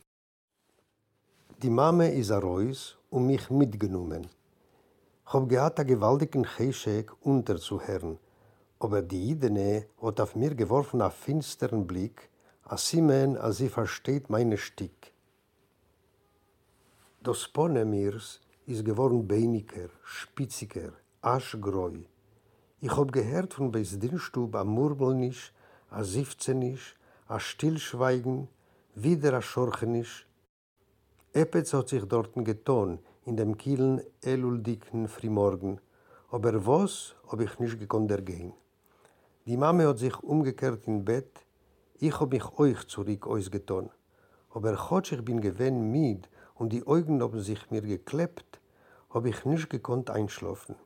Die 1.63 1.71
Mame 1.71 2.13
ist 2.13 2.33
a 2.33 2.39
Reus 2.39 2.99
und 3.11 3.27
mich 3.27 3.49
mitgenommen. 3.49 4.27
Ich 5.25 5.33
hab 5.33 5.49
gehabt 5.49 5.79
a 5.79 5.85
gewaltigen 5.85 6.45
Cheshek 6.45 7.13
unterzuhören, 7.25 8.19
aber 8.81 9.03
die 9.03 9.31
Idene 9.31 9.87
hat 10.03 10.21
auf 10.21 10.35
mir 10.35 10.53
geworfen 10.57 11.01
a 11.01 11.11
finsteren 11.11 11.87
Blick, 11.87 12.29
a 12.69 12.77
Simen, 12.77 13.37
als 13.37 13.59
sie 13.59 13.69
versteht 13.69 14.29
meine 14.29 14.59
Stick. 14.59 15.13
Das 17.23 17.47
Pone 17.47 17.85
mirs 17.85 18.41
ist 18.67 18.85
geworden 18.85 19.29
beiniger, 19.29 19.89
spitziger, 20.03 20.93
aschgreu. 21.21 21.99
Ich 22.81 22.97
hab 22.97 23.13
gehört 23.13 23.55
von 23.55 23.71
Beisdinstub 23.71 24.57
a 24.57 24.65
Murmelnisch, 24.65 25.53
a 25.91 26.03
Sifzenisch, 26.03 26.97
a 27.29 27.39
Stillschweigen, 27.39 28.49
wieder 28.97 29.35
a 29.35 29.43
Schorchenisch. 29.43 30.27
Epetz 31.33 31.73
hat 31.73 31.89
sich 31.89 32.05
dorten 32.05 32.45
getan, 32.45 32.99
in 33.27 33.37
dem 33.37 33.57
kielen, 33.57 34.03
eluldicken 34.23 35.07
Frimorgen, 35.07 35.81
aber 36.31 36.67
was 36.67 37.15
hab 37.29 37.41
ich 37.41 37.61
nicht 37.61 37.79
gekonnt 37.79 38.11
ergehen. 38.11 38.55
Die 39.47 39.57
Mame 39.57 39.87
hat 39.87 39.99
sich 39.99 40.19
umgekehrt 40.19 40.89
in 40.89 41.05
Bett, 41.05 41.46
ich 41.99 42.21
hab 42.21 42.31
mich 42.33 42.59
euch 42.59 42.87
zurück 42.87 43.27
ausgetan, 43.27 43.91
aber 44.51 44.77
chotsch 44.77 45.13
ich 45.13 45.25
bin 45.25 45.41
gewinn 45.41 45.91
mit 45.91 46.29
und 46.55 46.73
die 46.73 46.87
Augen 46.87 47.23
haben 47.23 47.41
sich 47.41 47.71
mir 47.71 47.81
geklebt, 47.81 48.61
hab 49.11 49.25
ich 49.25 49.45
nicht 49.47 49.71
gekonnt 49.71 50.11
einschlafen. 50.11 50.77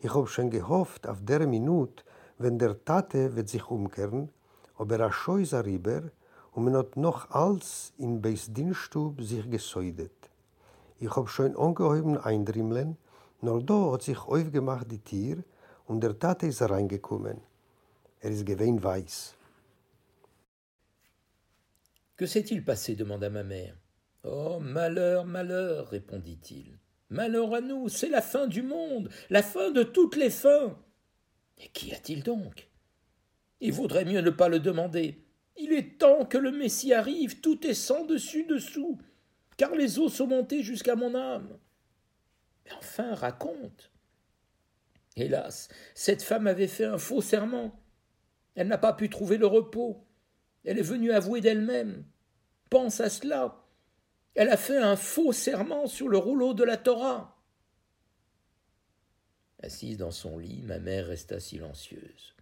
Ich 0.00 0.12
hab 0.12 0.28
schon 0.28 0.50
gehofft 0.50 1.06
auf 1.06 1.18
der 1.22 1.46
Minute, 1.46 2.02
wenn 2.38 2.58
der 2.58 2.84
Tate 2.84 3.36
wird 3.36 3.48
sich 3.48 3.70
umkehren, 3.70 4.30
aber 4.76 4.98
a 5.00 5.12
Scheus 5.12 5.54
rüber 5.54 6.10
und 6.52 6.64
man 6.64 6.76
hat 6.76 6.96
noch 6.96 7.30
als 7.30 7.92
in 7.96 8.20
Beis 8.20 8.52
Dienststub 8.52 9.20
sich 9.20 9.48
gesäudet. 9.48 10.30
Ich 10.98 11.14
hab 11.14 11.28
schon 11.28 11.54
ungeheuben 11.54 12.18
eindrimmeln, 12.18 12.96
nur 13.40 13.62
da 13.62 13.92
hat 13.92 14.02
sich 14.02 14.18
aufgemacht 14.18 14.90
die 14.90 14.98
Tier 14.98 15.44
und 15.86 16.00
der 16.00 16.18
Tate 16.18 16.46
ist 16.46 16.62
reingekommen. 16.62 17.40
Er 18.20 18.30
ist 18.30 18.44
gewähnt 18.44 18.82
weiß. 18.82 19.36
Que 22.16 22.26
s'est-il 22.26 22.64
passé 22.64 22.94
demanda 22.94 23.28
ma 23.30 23.42
mère. 23.42 23.76
Oh, 24.22 24.58
malheur, 24.60 25.24
malheur, 25.24 25.88
répondit-il. 25.88 26.78
Malheur 27.10 27.54
à 27.54 27.60
nous, 27.60 27.88
c'est 27.88 28.08
la 28.08 28.22
fin 28.22 28.46
du 28.46 28.62
monde, 28.62 29.10
la 29.30 29.42
fin 29.42 29.70
de 29.70 29.82
toutes 29.82 30.16
les 30.16 30.30
fins. 30.30 30.78
Et 31.58 31.68
qu'y 31.68 31.92
a-t-il 31.92 32.22
donc? 32.22 32.70
Il 33.60 33.72
vaudrait 33.72 34.04
mieux 34.04 34.20
ne 34.20 34.30
pas 34.30 34.48
le 34.48 34.60
demander. 34.60 35.24
Il 35.56 35.72
est 35.72 35.98
temps 35.98 36.24
que 36.24 36.38
le 36.38 36.50
Messie 36.50 36.92
arrive, 36.92 37.40
tout 37.40 37.66
est 37.66 37.74
sans 37.74 38.04
dessus 38.04 38.44
dessous, 38.44 38.98
car 39.56 39.74
les 39.74 39.98
eaux 39.98 40.08
sont 40.08 40.26
montées 40.26 40.62
jusqu'à 40.62 40.96
mon 40.96 41.14
âme. 41.14 41.58
Mais 42.64 42.72
enfin, 42.78 43.14
raconte. 43.14 43.92
Hélas, 45.16 45.68
cette 45.94 46.22
femme 46.22 46.46
avait 46.46 46.66
fait 46.66 46.84
un 46.84 46.98
faux 46.98 47.20
serment. 47.20 47.80
Elle 48.54 48.68
n'a 48.68 48.78
pas 48.78 48.92
pu 48.92 49.08
trouver 49.08 49.36
le 49.36 49.46
repos. 49.46 50.04
Elle 50.64 50.78
est 50.78 50.82
venue 50.82 51.12
avouer 51.12 51.40
d'elle-même. 51.40 52.04
Pense 52.70 53.00
à 53.00 53.10
cela. 53.10 53.64
Elle 54.34 54.48
a 54.48 54.56
fait 54.56 54.78
un 54.78 54.96
faux 54.96 55.32
serment 55.32 55.86
sur 55.86 56.08
le 56.08 56.18
rouleau 56.18 56.54
de 56.54 56.64
la 56.64 56.76
Torah. 56.76 57.36
Assise 59.62 59.96
dans 59.96 60.10
son 60.10 60.38
lit, 60.38 60.62
ma 60.62 60.78
mère 60.78 61.06
resta 61.06 61.40
silencieuse. 61.40 62.34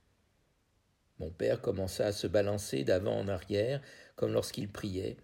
Mon 1.19 1.31
père 1.31 1.61
commença 1.61 2.07
à 2.07 2.13
se 2.13 2.27
balancer 2.27 2.83
d'avant 2.83 3.19
en 3.19 3.29
arrière, 3.29 3.81
comme 4.17 4.33
lorsqu'il 4.33 4.71
priait, 4.71 5.19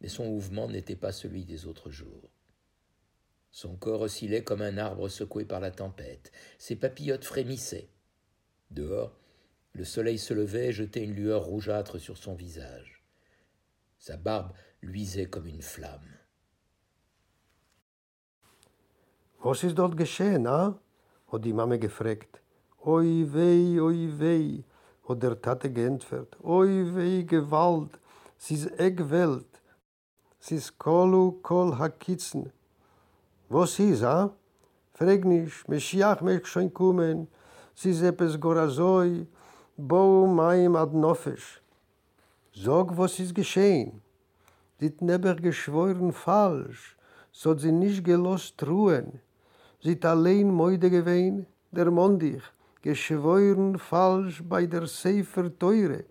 mais 0.00 0.08
son 0.08 0.26
mouvement 0.26 0.68
n'était 0.68 0.96
pas 0.96 1.12
celui 1.12 1.44
des 1.44 1.66
autres 1.66 1.90
jours. 1.90 2.30
Son 3.50 3.76
corps 3.76 4.02
oscillait 4.02 4.44
comme 4.44 4.62
un 4.62 4.78
arbre 4.78 5.08
secoué 5.08 5.44
par 5.44 5.60
la 5.60 5.70
tempête, 5.70 6.32
ses 6.58 6.76
papillotes 6.76 7.24
frémissaient. 7.24 7.88
Dehors, 8.70 9.18
le 9.76 9.84
soleil 9.84 10.18
se 10.18 10.32
levait 10.32 10.68
et 10.68 10.72
jetait 10.72 11.04
une 11.04 11.14
lueur 11.14 11.44
rougeâtre 11.44 12.00
sur 12.00 12.16
son 12.16 12.34
visage. 12.34 13.02
Sa 13.98 14.16
barbe 14.16 14.52
luisait 14.80 15.26
comme 15.26 15.46
une 15.46 15.62
flamme. 15.62 16.16
Was 19.44 19.62
ist 19.62 19.74
dort 19.74 19.96
geschehen, 19.96 20.46
ah? 20.46 20.78
hat 21.30 21.44
die 21.44 21.52
Mame 21.52 21.78
gefragt. 21.78 22.40
Oi 22.84 23.26
wei, 23.30 23.78
oi 23.80 24.08
wei, 24.18 24.64
hat 25.08 25.22
der 25.22 25.40
Tate 25.40 25.70
geantwortet. 25.70 26.36
Oi 26.42 26.86
wei, 26.94 27.22
Gewalt, 27.22 28.00
sie 28.38 28.54
ist 28.54 28.80
Eggwelt. 28.80 29.60
Sie 30.40 30.56
ist 30.56 30.78
kolu 30.78 31.32
kol 31.42 31.76
hakitzen. 31.78 32.50
Was 33.48 33.78
ist, 33.78 34.02
ah? 34.02 34.34
Frag 34.94 35.24
nicht, 35.24 35.68
Meschiach 35.68 36.22
möchte 36.22 36.46
schon 36.46 36.72
kommen. 36.72 37.28
Sie 37.74 37.90
ist 37.90 38.02
etwas 38.02 38.40
gorazoi, 38.40 39.26
bau 39.76 40.26
maim 40.26 40.76
ad 40.76 40.94
nofesh. 40.94 41.60
Sag, 42.54 42.96
was 42.96 43.18
ist 43.20 43.34
geschehen. 43.34 44.00
Hat 44.80 45.02
neber 45.02 45.34
geschworen 45.34 46.12
falsch, 46.12 46.96
so 47.30 47.56
sie 47.56 47.72
nicht 47.72 48.02
gelost 48.04 48.66
ruhen. 48.66 49.20
Sie 49.82 49.92
hat 49.92 50.04
allein 50.06 50.50
Mäude 50.50 50.88
gewehen, 50.90 51.46
der 51.70 51.90
Mondich, 51.90 52.42
geschworen 52.80 53.78
falsch 53.78 54.42
bei 54.42 54.64
der 54.66 54.86
Sefer 54.86 55.46
Teure. 55.58 56.04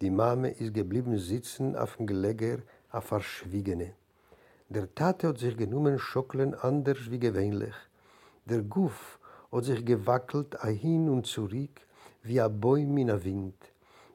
Die 0.00 0.10
Mame 0.10 0.50
ist 0.50 0.72
geblieben 0.72 1.18
sitzen 1.18 1.76
auf 1.76 1.96
dem 1.96 2.06
Gelegger, 2.06 2.58
a 2.90 3.00
verschwiegene. 3.02 3.92
Der 4.70 4.94
Tate 4.94 5.28
hat 5.28 5.38
sich 5.38 5.56
genommen 5.56 5.98
schocklen 5.98 6.54
anders 6.54 7.10
wie 7.10 7.18
gewöhnlich. 7.18 7.74
Der 8.46 8.62
Guff 8.62 9.18
hat 9.52 9.64
sich 9.64 9.84
gewackelt 9.84 10.58
a 10.62 10.68
hin 10.68 11.08
und 11.10 11.26
zurück 11.26 11.87
wie 12.28 12.40
a 12.40 12.48
Bäum 12.48 12.98
in 12.98 13.10
a 13.10 13.24
Wind. 13.24 13.54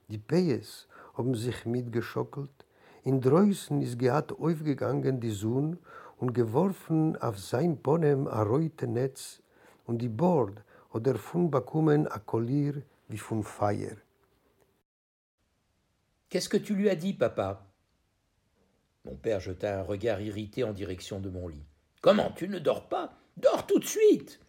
Die 0.07 0.19
Pees 0.19 0.87
haben 1.17 1.35
sich 1.35 1.65
mitgeschockelt. 1.65 2.65
In 3.03 3.19
Dreußen 3.19 3.81
ist 3.81 3.99
gehad 3.99 4.31
aufgegangen 4.31 5.19
die 5.19 5.31
Sohn 5.31 5.79
und 6.19 6.33
geworfen 6.33 7.17
auf 7.17 7.37
sein 7.39 7.77
Bonem 7.77 8.27
a 8.27 8.43
reute 8.43 8.87
Netz 8.87 9.41
und 9.85 9.97
die 10.01 10.09
Bord 10.09 10.63
hat 10.93 11.07
er 11.07 11.15
von 11.15 11.49
bekommen 11.51 12.07
a 12.07 12.19
Collier 12.19 12.75
wie 13.09 13.17
von 13.17 13.43
Feier. 13.43 13.97
Qu'est-ce 16.29 16.49
que 16.49 16.57
tu 16.57 16.75
lui 16.75 16.89
as 16.89 16.95
dit, 16.95 17.13
papa? 17.13 17.65
Mon 19.05 19.15
père 19.15 19.39
jeta 19.39 19.81
un 19.81 19.83
regard 19.83 20.21
irrité 20.21 20.63
en 20.63 20.73
direction 20.73 21.19
de 21.19 21.29
mon 21.29 21.47
lit. 21.47 21.65
Comment? 22.01 22.31
Tu 22.31 22.47
ne 22.47 22.59
dors 22.59 22.87
pas? 22.87 23.13
Dors 23.37 23.67
tout 23.67 23.79
de 23.79 23.85
suite 23.85 24.39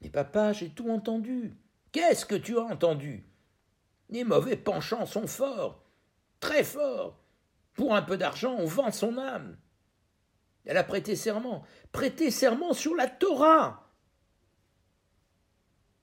Mais 0.00 0.10
papa, 0.10 0.52
j'ai 0.52 0.68
tout 0.68 0.90
entendu. 0.90 1.54
Qu'est-ce 1.92 2.24
que 2.24 2.34
tu 2.34 2.58
as 2.58 2.62
entendu? 2.62 3.24
Les 4.08 4.24
mauvais 4.24 4.56
penchants 4.56 5.06
sont 5.06 5.26
forts, 5.26 5.84
très 6.40 6.64
forts. 6.64 7.18
Pour 7.74 7.94
un 7.94 8.02
peu 8.02 8.16
d'argent, 8.16 8.54
on 8.58 8.66
vend 8.66 8.90
son 8.90 9.16
âme. 9.18 9.56
Elle 10.64 10.76
a 10.76 10.84
prêté 10.84 11.16
serment, 11.16 11.64
prêté 11.90 12.30
serment 12.30 12.72
sur 12.72 12.94
la 12.94 13.08
Torah. 13.08 13.90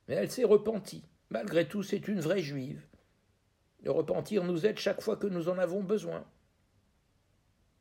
Mais 0.08 0.16
elle 0.16 0.32
s'est 0.32 0.44
repentie. 0.44 1.04
Malgré 1.30 1.68
tout, 1.68 1.84
c'est 1.84 2.08
une 2.08 2.20
vraie 2.20 2.42
juive. 2.42 2.82
Le 3.84 3.92
repentir 3.92 4.44
nous 4.44 4.66
aide 4.66 4.80
chaque 4.80 5.02
fois 5.02 5.16
que 5.16 5.28
nous 5.28 5.48
en 5.48 5.58
avons 5.58 5.84
besoin. 5.84 6.26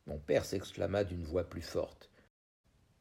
Mon 0.05 0.19
père 0.19 0.45
s'exclama 0.45 1.03
d'une 1.03 1.23
voix 1.23 1.43
plus 1.43 1.61
forte. 1.61 2.09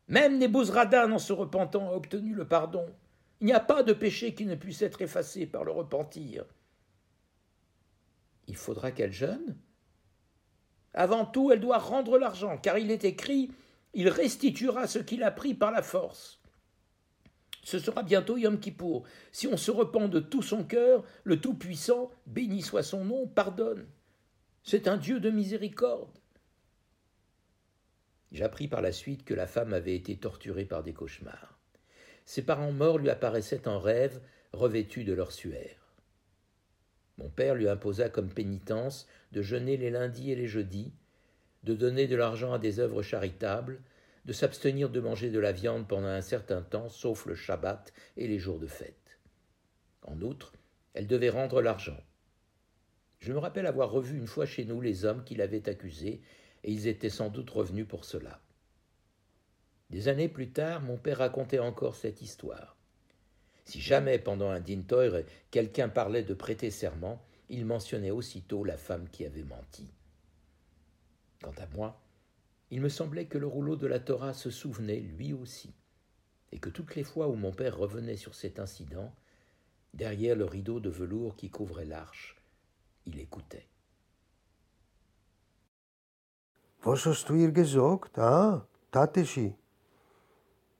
Même 0.08 0.38
Nebuzradan, 0.38 1.12
en 1.12 1.18
se 1.18 1.32
repentant, 1.32 1.90
a 1.90 1.92
obtenu 1.92 2.34
le 2.34 2.48
pardon. 2.48 2.86
Il 3.40 3.46
n'y 3.46 3.52
a 3.52 3.60
pas 3.60 3.82
de 3.82 3.92
péché 3.92 4.34
qui 4.34 4.46
ne 4.46 4.54
puisse 4.54 4.82
être 4.82 5.02
effacé 5.02 5.46
par 5.46 5.64
le 5.64 5.72
repentir. 5.72 6.44
Il 8.46 8.56
faudra 8.56 8.90
qu'elle 8.90 9.12
jeûne 9.12 9.56
Avant 10.94 11.24
tout, 11.24 11.52
elle 11.52 11.60
doit 11.60 11.78
rendre 11.78 12.18
l'argent, 12.18 12.58
car 12.58 12.78
il 12.78 12.90
est 12.90 13.04
écrit 13.04 13.50
il 13.94 14.08
restituera 14.08 14.86
ce 14.86 14.98
qu'il 14.98 15.22
a 15.22 15.30
pris 15.30 15.54
par 15.54 15.70
la 15.70 15.82
force. 15.82 16.40
Ce 17.64 17.78
sera 17.78 18.02
bientôt 18.02 18.36
Yom 18.36 18.60
Kippour. 18.60 19.04
Si 19.32 19.46
on 19.46 19.56
se 19.56 19.70
repent 19.70 20.08
de 20.08 20.20
tout 20.20 20.42
son 20.42 20.64
cœur, 20.64 21.04
le 21.24 21.40
Tout-Puissant, 21.40 22.10
béni 22.26 22.62
soit 22.62 22.82
son 22.82 23.04
nom, 23.04 23.26
pardonne. 23.26 23.86
C'est 24.62 24.88
un 24.88 24.96
Dieu 24.96 25.20
de 25.20 25.30
miséricorde. 25.30 26.18
J'appris 28.32 28.68
par 28.68 28.82
la 28.82 28.92
suite 28.92 29.24
que 29.24 29.34
la 29.34 29.46
femme 29.46 29.72
avait 29.72 29.96
été 29.96 30.16
torturée 30.16 30.64
par 30.64 30.82
des 30.82 30.92
cauchemars. 30.92 31.57
Ses 32.28 32.42
parents 32.42 32.72
morts 32.72 32.98
lui 32.98 33.08
apparaissaient 33.08 33.66
en 33.68 33.80
rêve, 33.80 34.20
revêtus 34.52 35.04
de 35.04 35.14
leur 35.14 35.32
suaire. 35.32 35.94
Mon 37.16 37.30
père 37.30 37.54
lui 37.54 37.70
imposa 37.70 38.10
comme 38.10 38.28
pénitence 38.28 39.08
de 39.32 39.40
jeûner 39.40 39.78
les 39.78 39.88
lundis 39.88 40.30
et 40.32 40.36
les 40.36 40.46
jeudis, 40.46 40.92
de 41.62 41.74
donner 41.74 42.06
de 42.06 42.16
l'argent 42.16 42.52
à 42.52 42.58
des 42.58 42.80
œuvres 42.80 43.00
charitables, 43.00 43.80
de 44.26 44.34
s'abstenir 44.34 44.90
de 44.90 45.00
manger 45.00 45.30
de 45.30 45.38
la 45.38 45.52
viande 45.52 45.88
pendant 45.88 46.08
un 46.08 46.20
certain 46.20 46.60
temps, 46.60 46.90
sauf 46.90 47.24
le 47.24 47.34
Shabbat 47.34 47.94
et 48.18 48.28
les 48.28 48.38
jours 48.38 48.58
de 48.58 48.66
fête. 48.66 49.18
En 50.02 50.20
outre, 50.20 50.52
elle 50.92 51.06
devait 51.06 51.30
rendre 51.30 51.62
l'argent. 51.62 51.96
Je 53.20 53.32
me 53.32 53.38
rappelle 53.38 53.66
avoir 53.66 53.90
revu 53.90 54.18
une 54.18 54.26
fois 54.26 54.44
chez 54.44 54.66
nous 54.66 54.82
les 54.82 55.06
hommes 55.06 55.24
qui 55.24 55.34
l'avaient 55.34 55.66
accusée 55.66 56.20
et 56.62 56.72
ils 56.72 56.88
étaient 56.88 57.08
sans 57.08 57.30
doute 57.30 57.48
revenus 57.48 57.88
pour 57.88 58.04
cela. 58.04 58.38
Des 59.90 60.08
années 60.08 60.28
plus 60.28 60.50
tard, 60.50 60.82
mon 60.82 60.98
père 60.98 61.18
racontait 61.18 61.58
encore 61.58 61.96
cette 61.96 62.20
histoire. 62.20 62.76
Si 63.64 63.80
jamais, 63.80 64.18
pendant 64.18 64.50
un 64.50 64.60
dintoire, 64.60 65.22
quelqu'un 65.50 65.88
parlait 65.88 66.22
de 66.22 66.34
prêter 66.34 66.70
serment, 66.70 67.22
il 67.48 67.64
mentionnait 67.64 68.10
aussitôt 68.10 68.64
la 68.64 68.76
femme 68.76 69.08
qui 69.08 69.24
avait 69.24 69.44
menti. 69.44 69.90
Quant 71.42 71.54
à 71.58 71.66
moi, 71.74 72.00
il 72.70 72.80
me 72.80 72.88
semblait 72.88 73.26
que 73.26 73.38
le 73.38 73.46
rouleau 73.46 73.76
de 73.76 73.86
la 73.86 74.00
Torah 74.00 74.34
se 74.34 74.50
souvenait 74.50 75.00
lui 75.00 75.32
aussi, 75.32 75.72
et 76.52 76.58
que 76.58 76.68
toutes 76.68 76.94
les 76.94 77.04
fois 77.04 77.28
où 77.28 77.34
mon 77.34 77.52
père 77.52 77.76
revenait 77.76 78.16
sur 78.16 78.34
cet 78.34 78.58
incident, 78.58 79.14
derrière 79.94 80.36
le 80.36 80.44
rideau 80.44 80.80
de 80.80 80.90
velours 80.90 81.36
qui 81.36 81.48
couvrait 81.50 81.86
l'arche, 81.86 82.36
il 83.06 83.18
écoutait. 83.20 83.66
Was 86.84 87.06
hast 87.06 87.32
du 87.32 87.52
gesagt? 87.52 88.18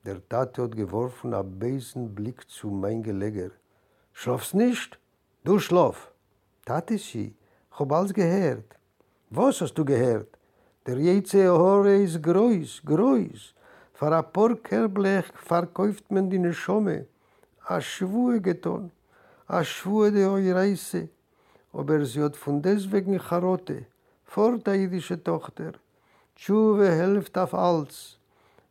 Der 0.09 0.27
Tate 0.27 0.63
hat 0.63 0.75
geworfen 0.75 1.35
einen 1.35 1.59
bösen 1.59 2.15
Blick 2.15 2.49
zu 2.49 2.69
mein 2.69 3.03
Geleger. 3.03 3.51
Schlafst 4.15 4.55
nicht? 4.55 4.99
Du 5.45 5.59
schlaf. 5.59 6.11
Tateshi, 6.65 7.35
ich 7.71 7.79
hab 7.79 7.93
alles 7.93 8.15
gehört. 8.15 8.75
Was 9.29 9.61
hast 9.61 9.75
du 9.75 9.85
gehört? 9.85 10.31
Der 10.87 10.97
Jeze 10.97 11.51
Hore 11.51 11.95
ist 11.97 12.23
groß, 12.23 12.81
groß. 12.87 13.55
Für 13.93 14.17
ein 14.17 14.33
paar 14.33 14.57
Kerblech 14.57 15.27
verkauft 15.35 16.11
man 16.11 16.31
die 16.31 16.55
Schomme. 16.55 17.05
A 17.67 17.79
Schwue 17.79 18.41
getan, 18.41 18.91
a 19.47 19.63
Schwue 19.63 20.11
de 20.11 20.25
oi 20.25 20.51
Reise. 20.51 21.11
Aber 21.71 22.03
sie 22.07 22.23
hat 22.23 22.35
von 22.35 22.63
deswegen 22.63 23.19
Charote, 23.19 23.85
vor 24.25 24.57
der 24.57 24.77
jüdische 24.77 25.23
Tochter. 25.23 25.73
Tschuwe 26.35 26.89
helft 26.91 27.37
auf 27.37 27.53
alles. 27.53 28.18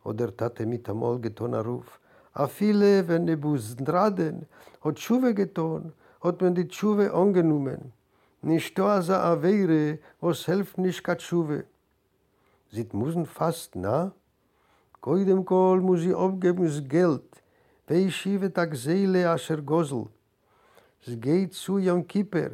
Oder 0.08 0.34
tate 0.34 0.64
mit 0.64 0.88
amol 0.88 1.18
getan 1.20 1.54
a 1.54 1.60
Ruf. 1.60 2.00
A 2.32 2.46
viele, 2.46 3.06
wenn 3.08 3.24
ne 3.24 3.36
Busdraden, 3.36 4.46
hat 4.80 4.96
Tschuwe 4.96 5.34
getan, 5.34 5.92
hat 6.22 6.40
man 6.40 6.54
die 6.54 6.66
Tschuwe 6.66 7.12
angenommen. 7.12 7.92
Nicht 8.40 8.78
da 8.78 9.02
sa 9.02 9.16
a 9.30 9.42
Weire, 9.42 9.98
was 10.20 10.46
helft 10.46 10.78
nicht 10.78 11.04
ka 11.04 11.14
Tschuwe. 11.14 11.64
Sie 12.70 12.88
müssen 12.92 13.26
fast, 13.26 13.76
na? 13.76 14.12
Koidem 15.02 15.44
kol 15.44 15.82
muss 15.82 16.00
sie 16.00 16.14
abgeben 16.14 16.64
das 16.64 16.80
Geld. 16.88 17.28
Wei 17.86 18.08
schiebe 18.08 18.50
tak 18.50 18.74
Seele 18.76 19.28
asher 19.28 19.60
Gosel. 19.60 20.06
Es 21.06 21.20
geht 21.20 21.52
zu 21.52 21.76
Yom 21.76 22.06
Kippur. 22.06 22.52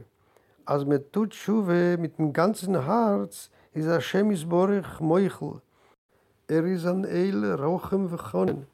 Als 0.65 0.85
man 0.85 1.05
tut 1.13 1.31
Tschuwe 1.31 1.99
mit 1.99 2.19
dem 2.19 2.33
ganzen 2.33 2.75
Herz, 2.85 3.49
is 3.73 3.87
a 3.87 4.01
Shemis 4.01 4.45
Borich 4.45 4.99
Moichel. 4.99 5.61
Er 6.47 6.67
is 6.67 6.85
an 6.85 7.07
Eil 7.07 7.43
Rochem 7.55 8.11
Vechonen. 8.11 8.67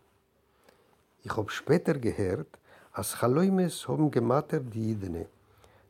Ich 1.23 1.37
hab 1.37 1.53
später 1.53 1.95
gehört, 1.95 2.59
als 2.93 3.15
Chaloimes 3.21 3.87
haben 3.87 4.11
gemattert 4.11 4.75
die 4.75 4.91
Idene. 4.91 5.27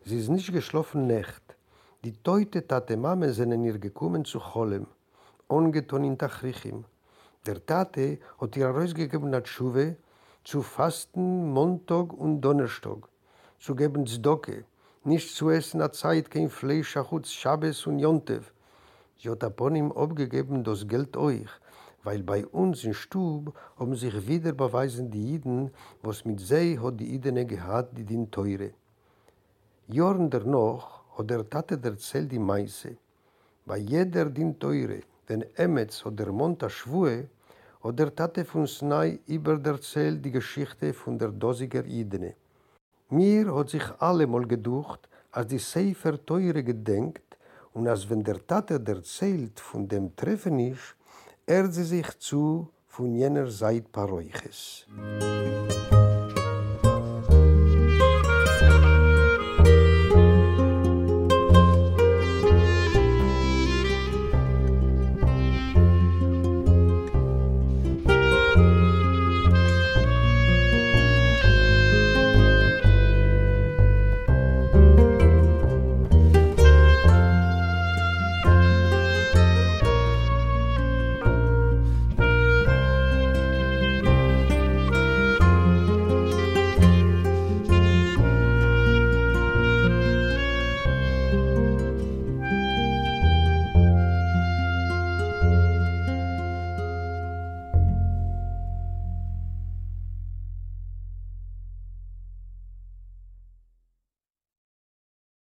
Sie 0.05 0.19
ist 0.19 0.29
nicht 0.29 0.53
geschlafen 0.53 1.07
Nacht. 1.07 1.57
Die 2.05 2.13
Teute 2.13 2.67
Tate 2.67 2.99
Mame 2.99 3.33
sind 3.33 3.53
in 3.53 3.65
ihr 3.65 3.79
gekommen 3.79 4.27
zu 4.27 4.41
Cholem, 4.41 4.89
ungeton 5.49 6.05
in 6.05 6.19
Tachrichim. 6.19 6.85
Der 7.47 7.65
Tate 7.65 8.19
hat 8.39 8.59
ihr 8.59 8.69
rausgegeben 8.69 9.31
nach 9.31 9.47
Schuwe 9.47 9.97
zu 10.45 10.61
fasten 10.61 11.51
Montag 11.51 12.13
und 12.13 12.43
Donnerstag, 12.43 13.09
zu 13.59 13.75
geben 13.75 14.07
Zdocke, 14.07 14.65
nicht 15.05 15.35
zu 15.35 15.49
essen 15.49 15.81
a 15.81 15.91
Zeit 15.91 16.31
kein 16.31 16.51
Fleisch, 16.51 16.95
Achutz, 16.99 17.31
Schabes 17.33 17.87
und 17.87 18.01
Jontev, 18.01 18.53
Sie 19.23 19.29
hat 19.29 19.45
upon 19.45 19.77
ihm 19.77 19.93
abgegeben 19.93 20.65
das 20.65 20.89
Geld 20.89 21.15
euch, 21.15 21.51
weil 22.03 22.23
bei 22.23 22.47
uns 22.47 22.85
in 22.85 22.95
Stub 22.95 23.55
haben 23.79 23.95
sich 23.95 24.27
wieder 24.27 24.53
beweisen 24.53 25.11
die 25.11 25.33
Jiden, 25.33 25.71
was 26.03 26.25
mit 26.25 26.41
sie 26.41 26.79
hat 26.79 26.99
die 26.99 27.11
Jidene 27.13 27.45
gehad, 27.45 27.89
die 27.97 28.05
din 28.05 28.31
teure. 28.31 28.71
Jorn 29.89 30.31
danach 30.31 31.03
hat 31.17 31.31
der 31.31 31.49
Tate 31.49 31.79
erzählt 31.83 32.33
die 32.33 32.39
Meise. 32.39 32.97
Bei 33.67 33.79
jeder 33.79 34.27
din 34.27 34.59
teure, 34.59 35.01
wenn 35.27 35.45
Emetz 35.57 36.05
hat 36.05 36.19
der 36.19 36.33
Monta 36.33 36.71
schwue, 36.71 37.29
hat 37.83 37.99
der 37.99 38.15
Tate 38.15 38.45
von 38.45 38.67
Snai 38.67 39.21
über 39.27 39.61
erzählt 39.63 40.25
die 40.25 40.31
Geschichte 40.31 40.93
von 40.93 41.19
der 41.19 41.29
dosiger 41.29 41.85
Jidene. 41.85 42.35
Mir 43.11 43.55
hat 43.55 43.71
sich 43.71 43.87
allemal 43.99 44.47
geducht, 44.47 45.09
als 45.33 45.49
die 45.49 45.59
Sefer 45.59 46.25
teure 46.25 46.63
gedenkt, 46.63 47.31
und 47.73 47.87
als 47.87 48.09
wenn 48.11 48.25
der 48.25 48.45
Tate 48.47 48.83
erzählt 48.85 49.61
von 49.61 49.87
dem 49.87 50.17
Treffen 50.17 50.59
ist, 50.59 50.97
er 51.51 51.69
sie 51.73 51.83
sich 51.83 52.17
zu 52.21 52.69
von 52.87 53.13
jener 53.13 53.51
Seite 53.51 53.89
Paroiches. 53.91 54.87
Musik 54.89 55.80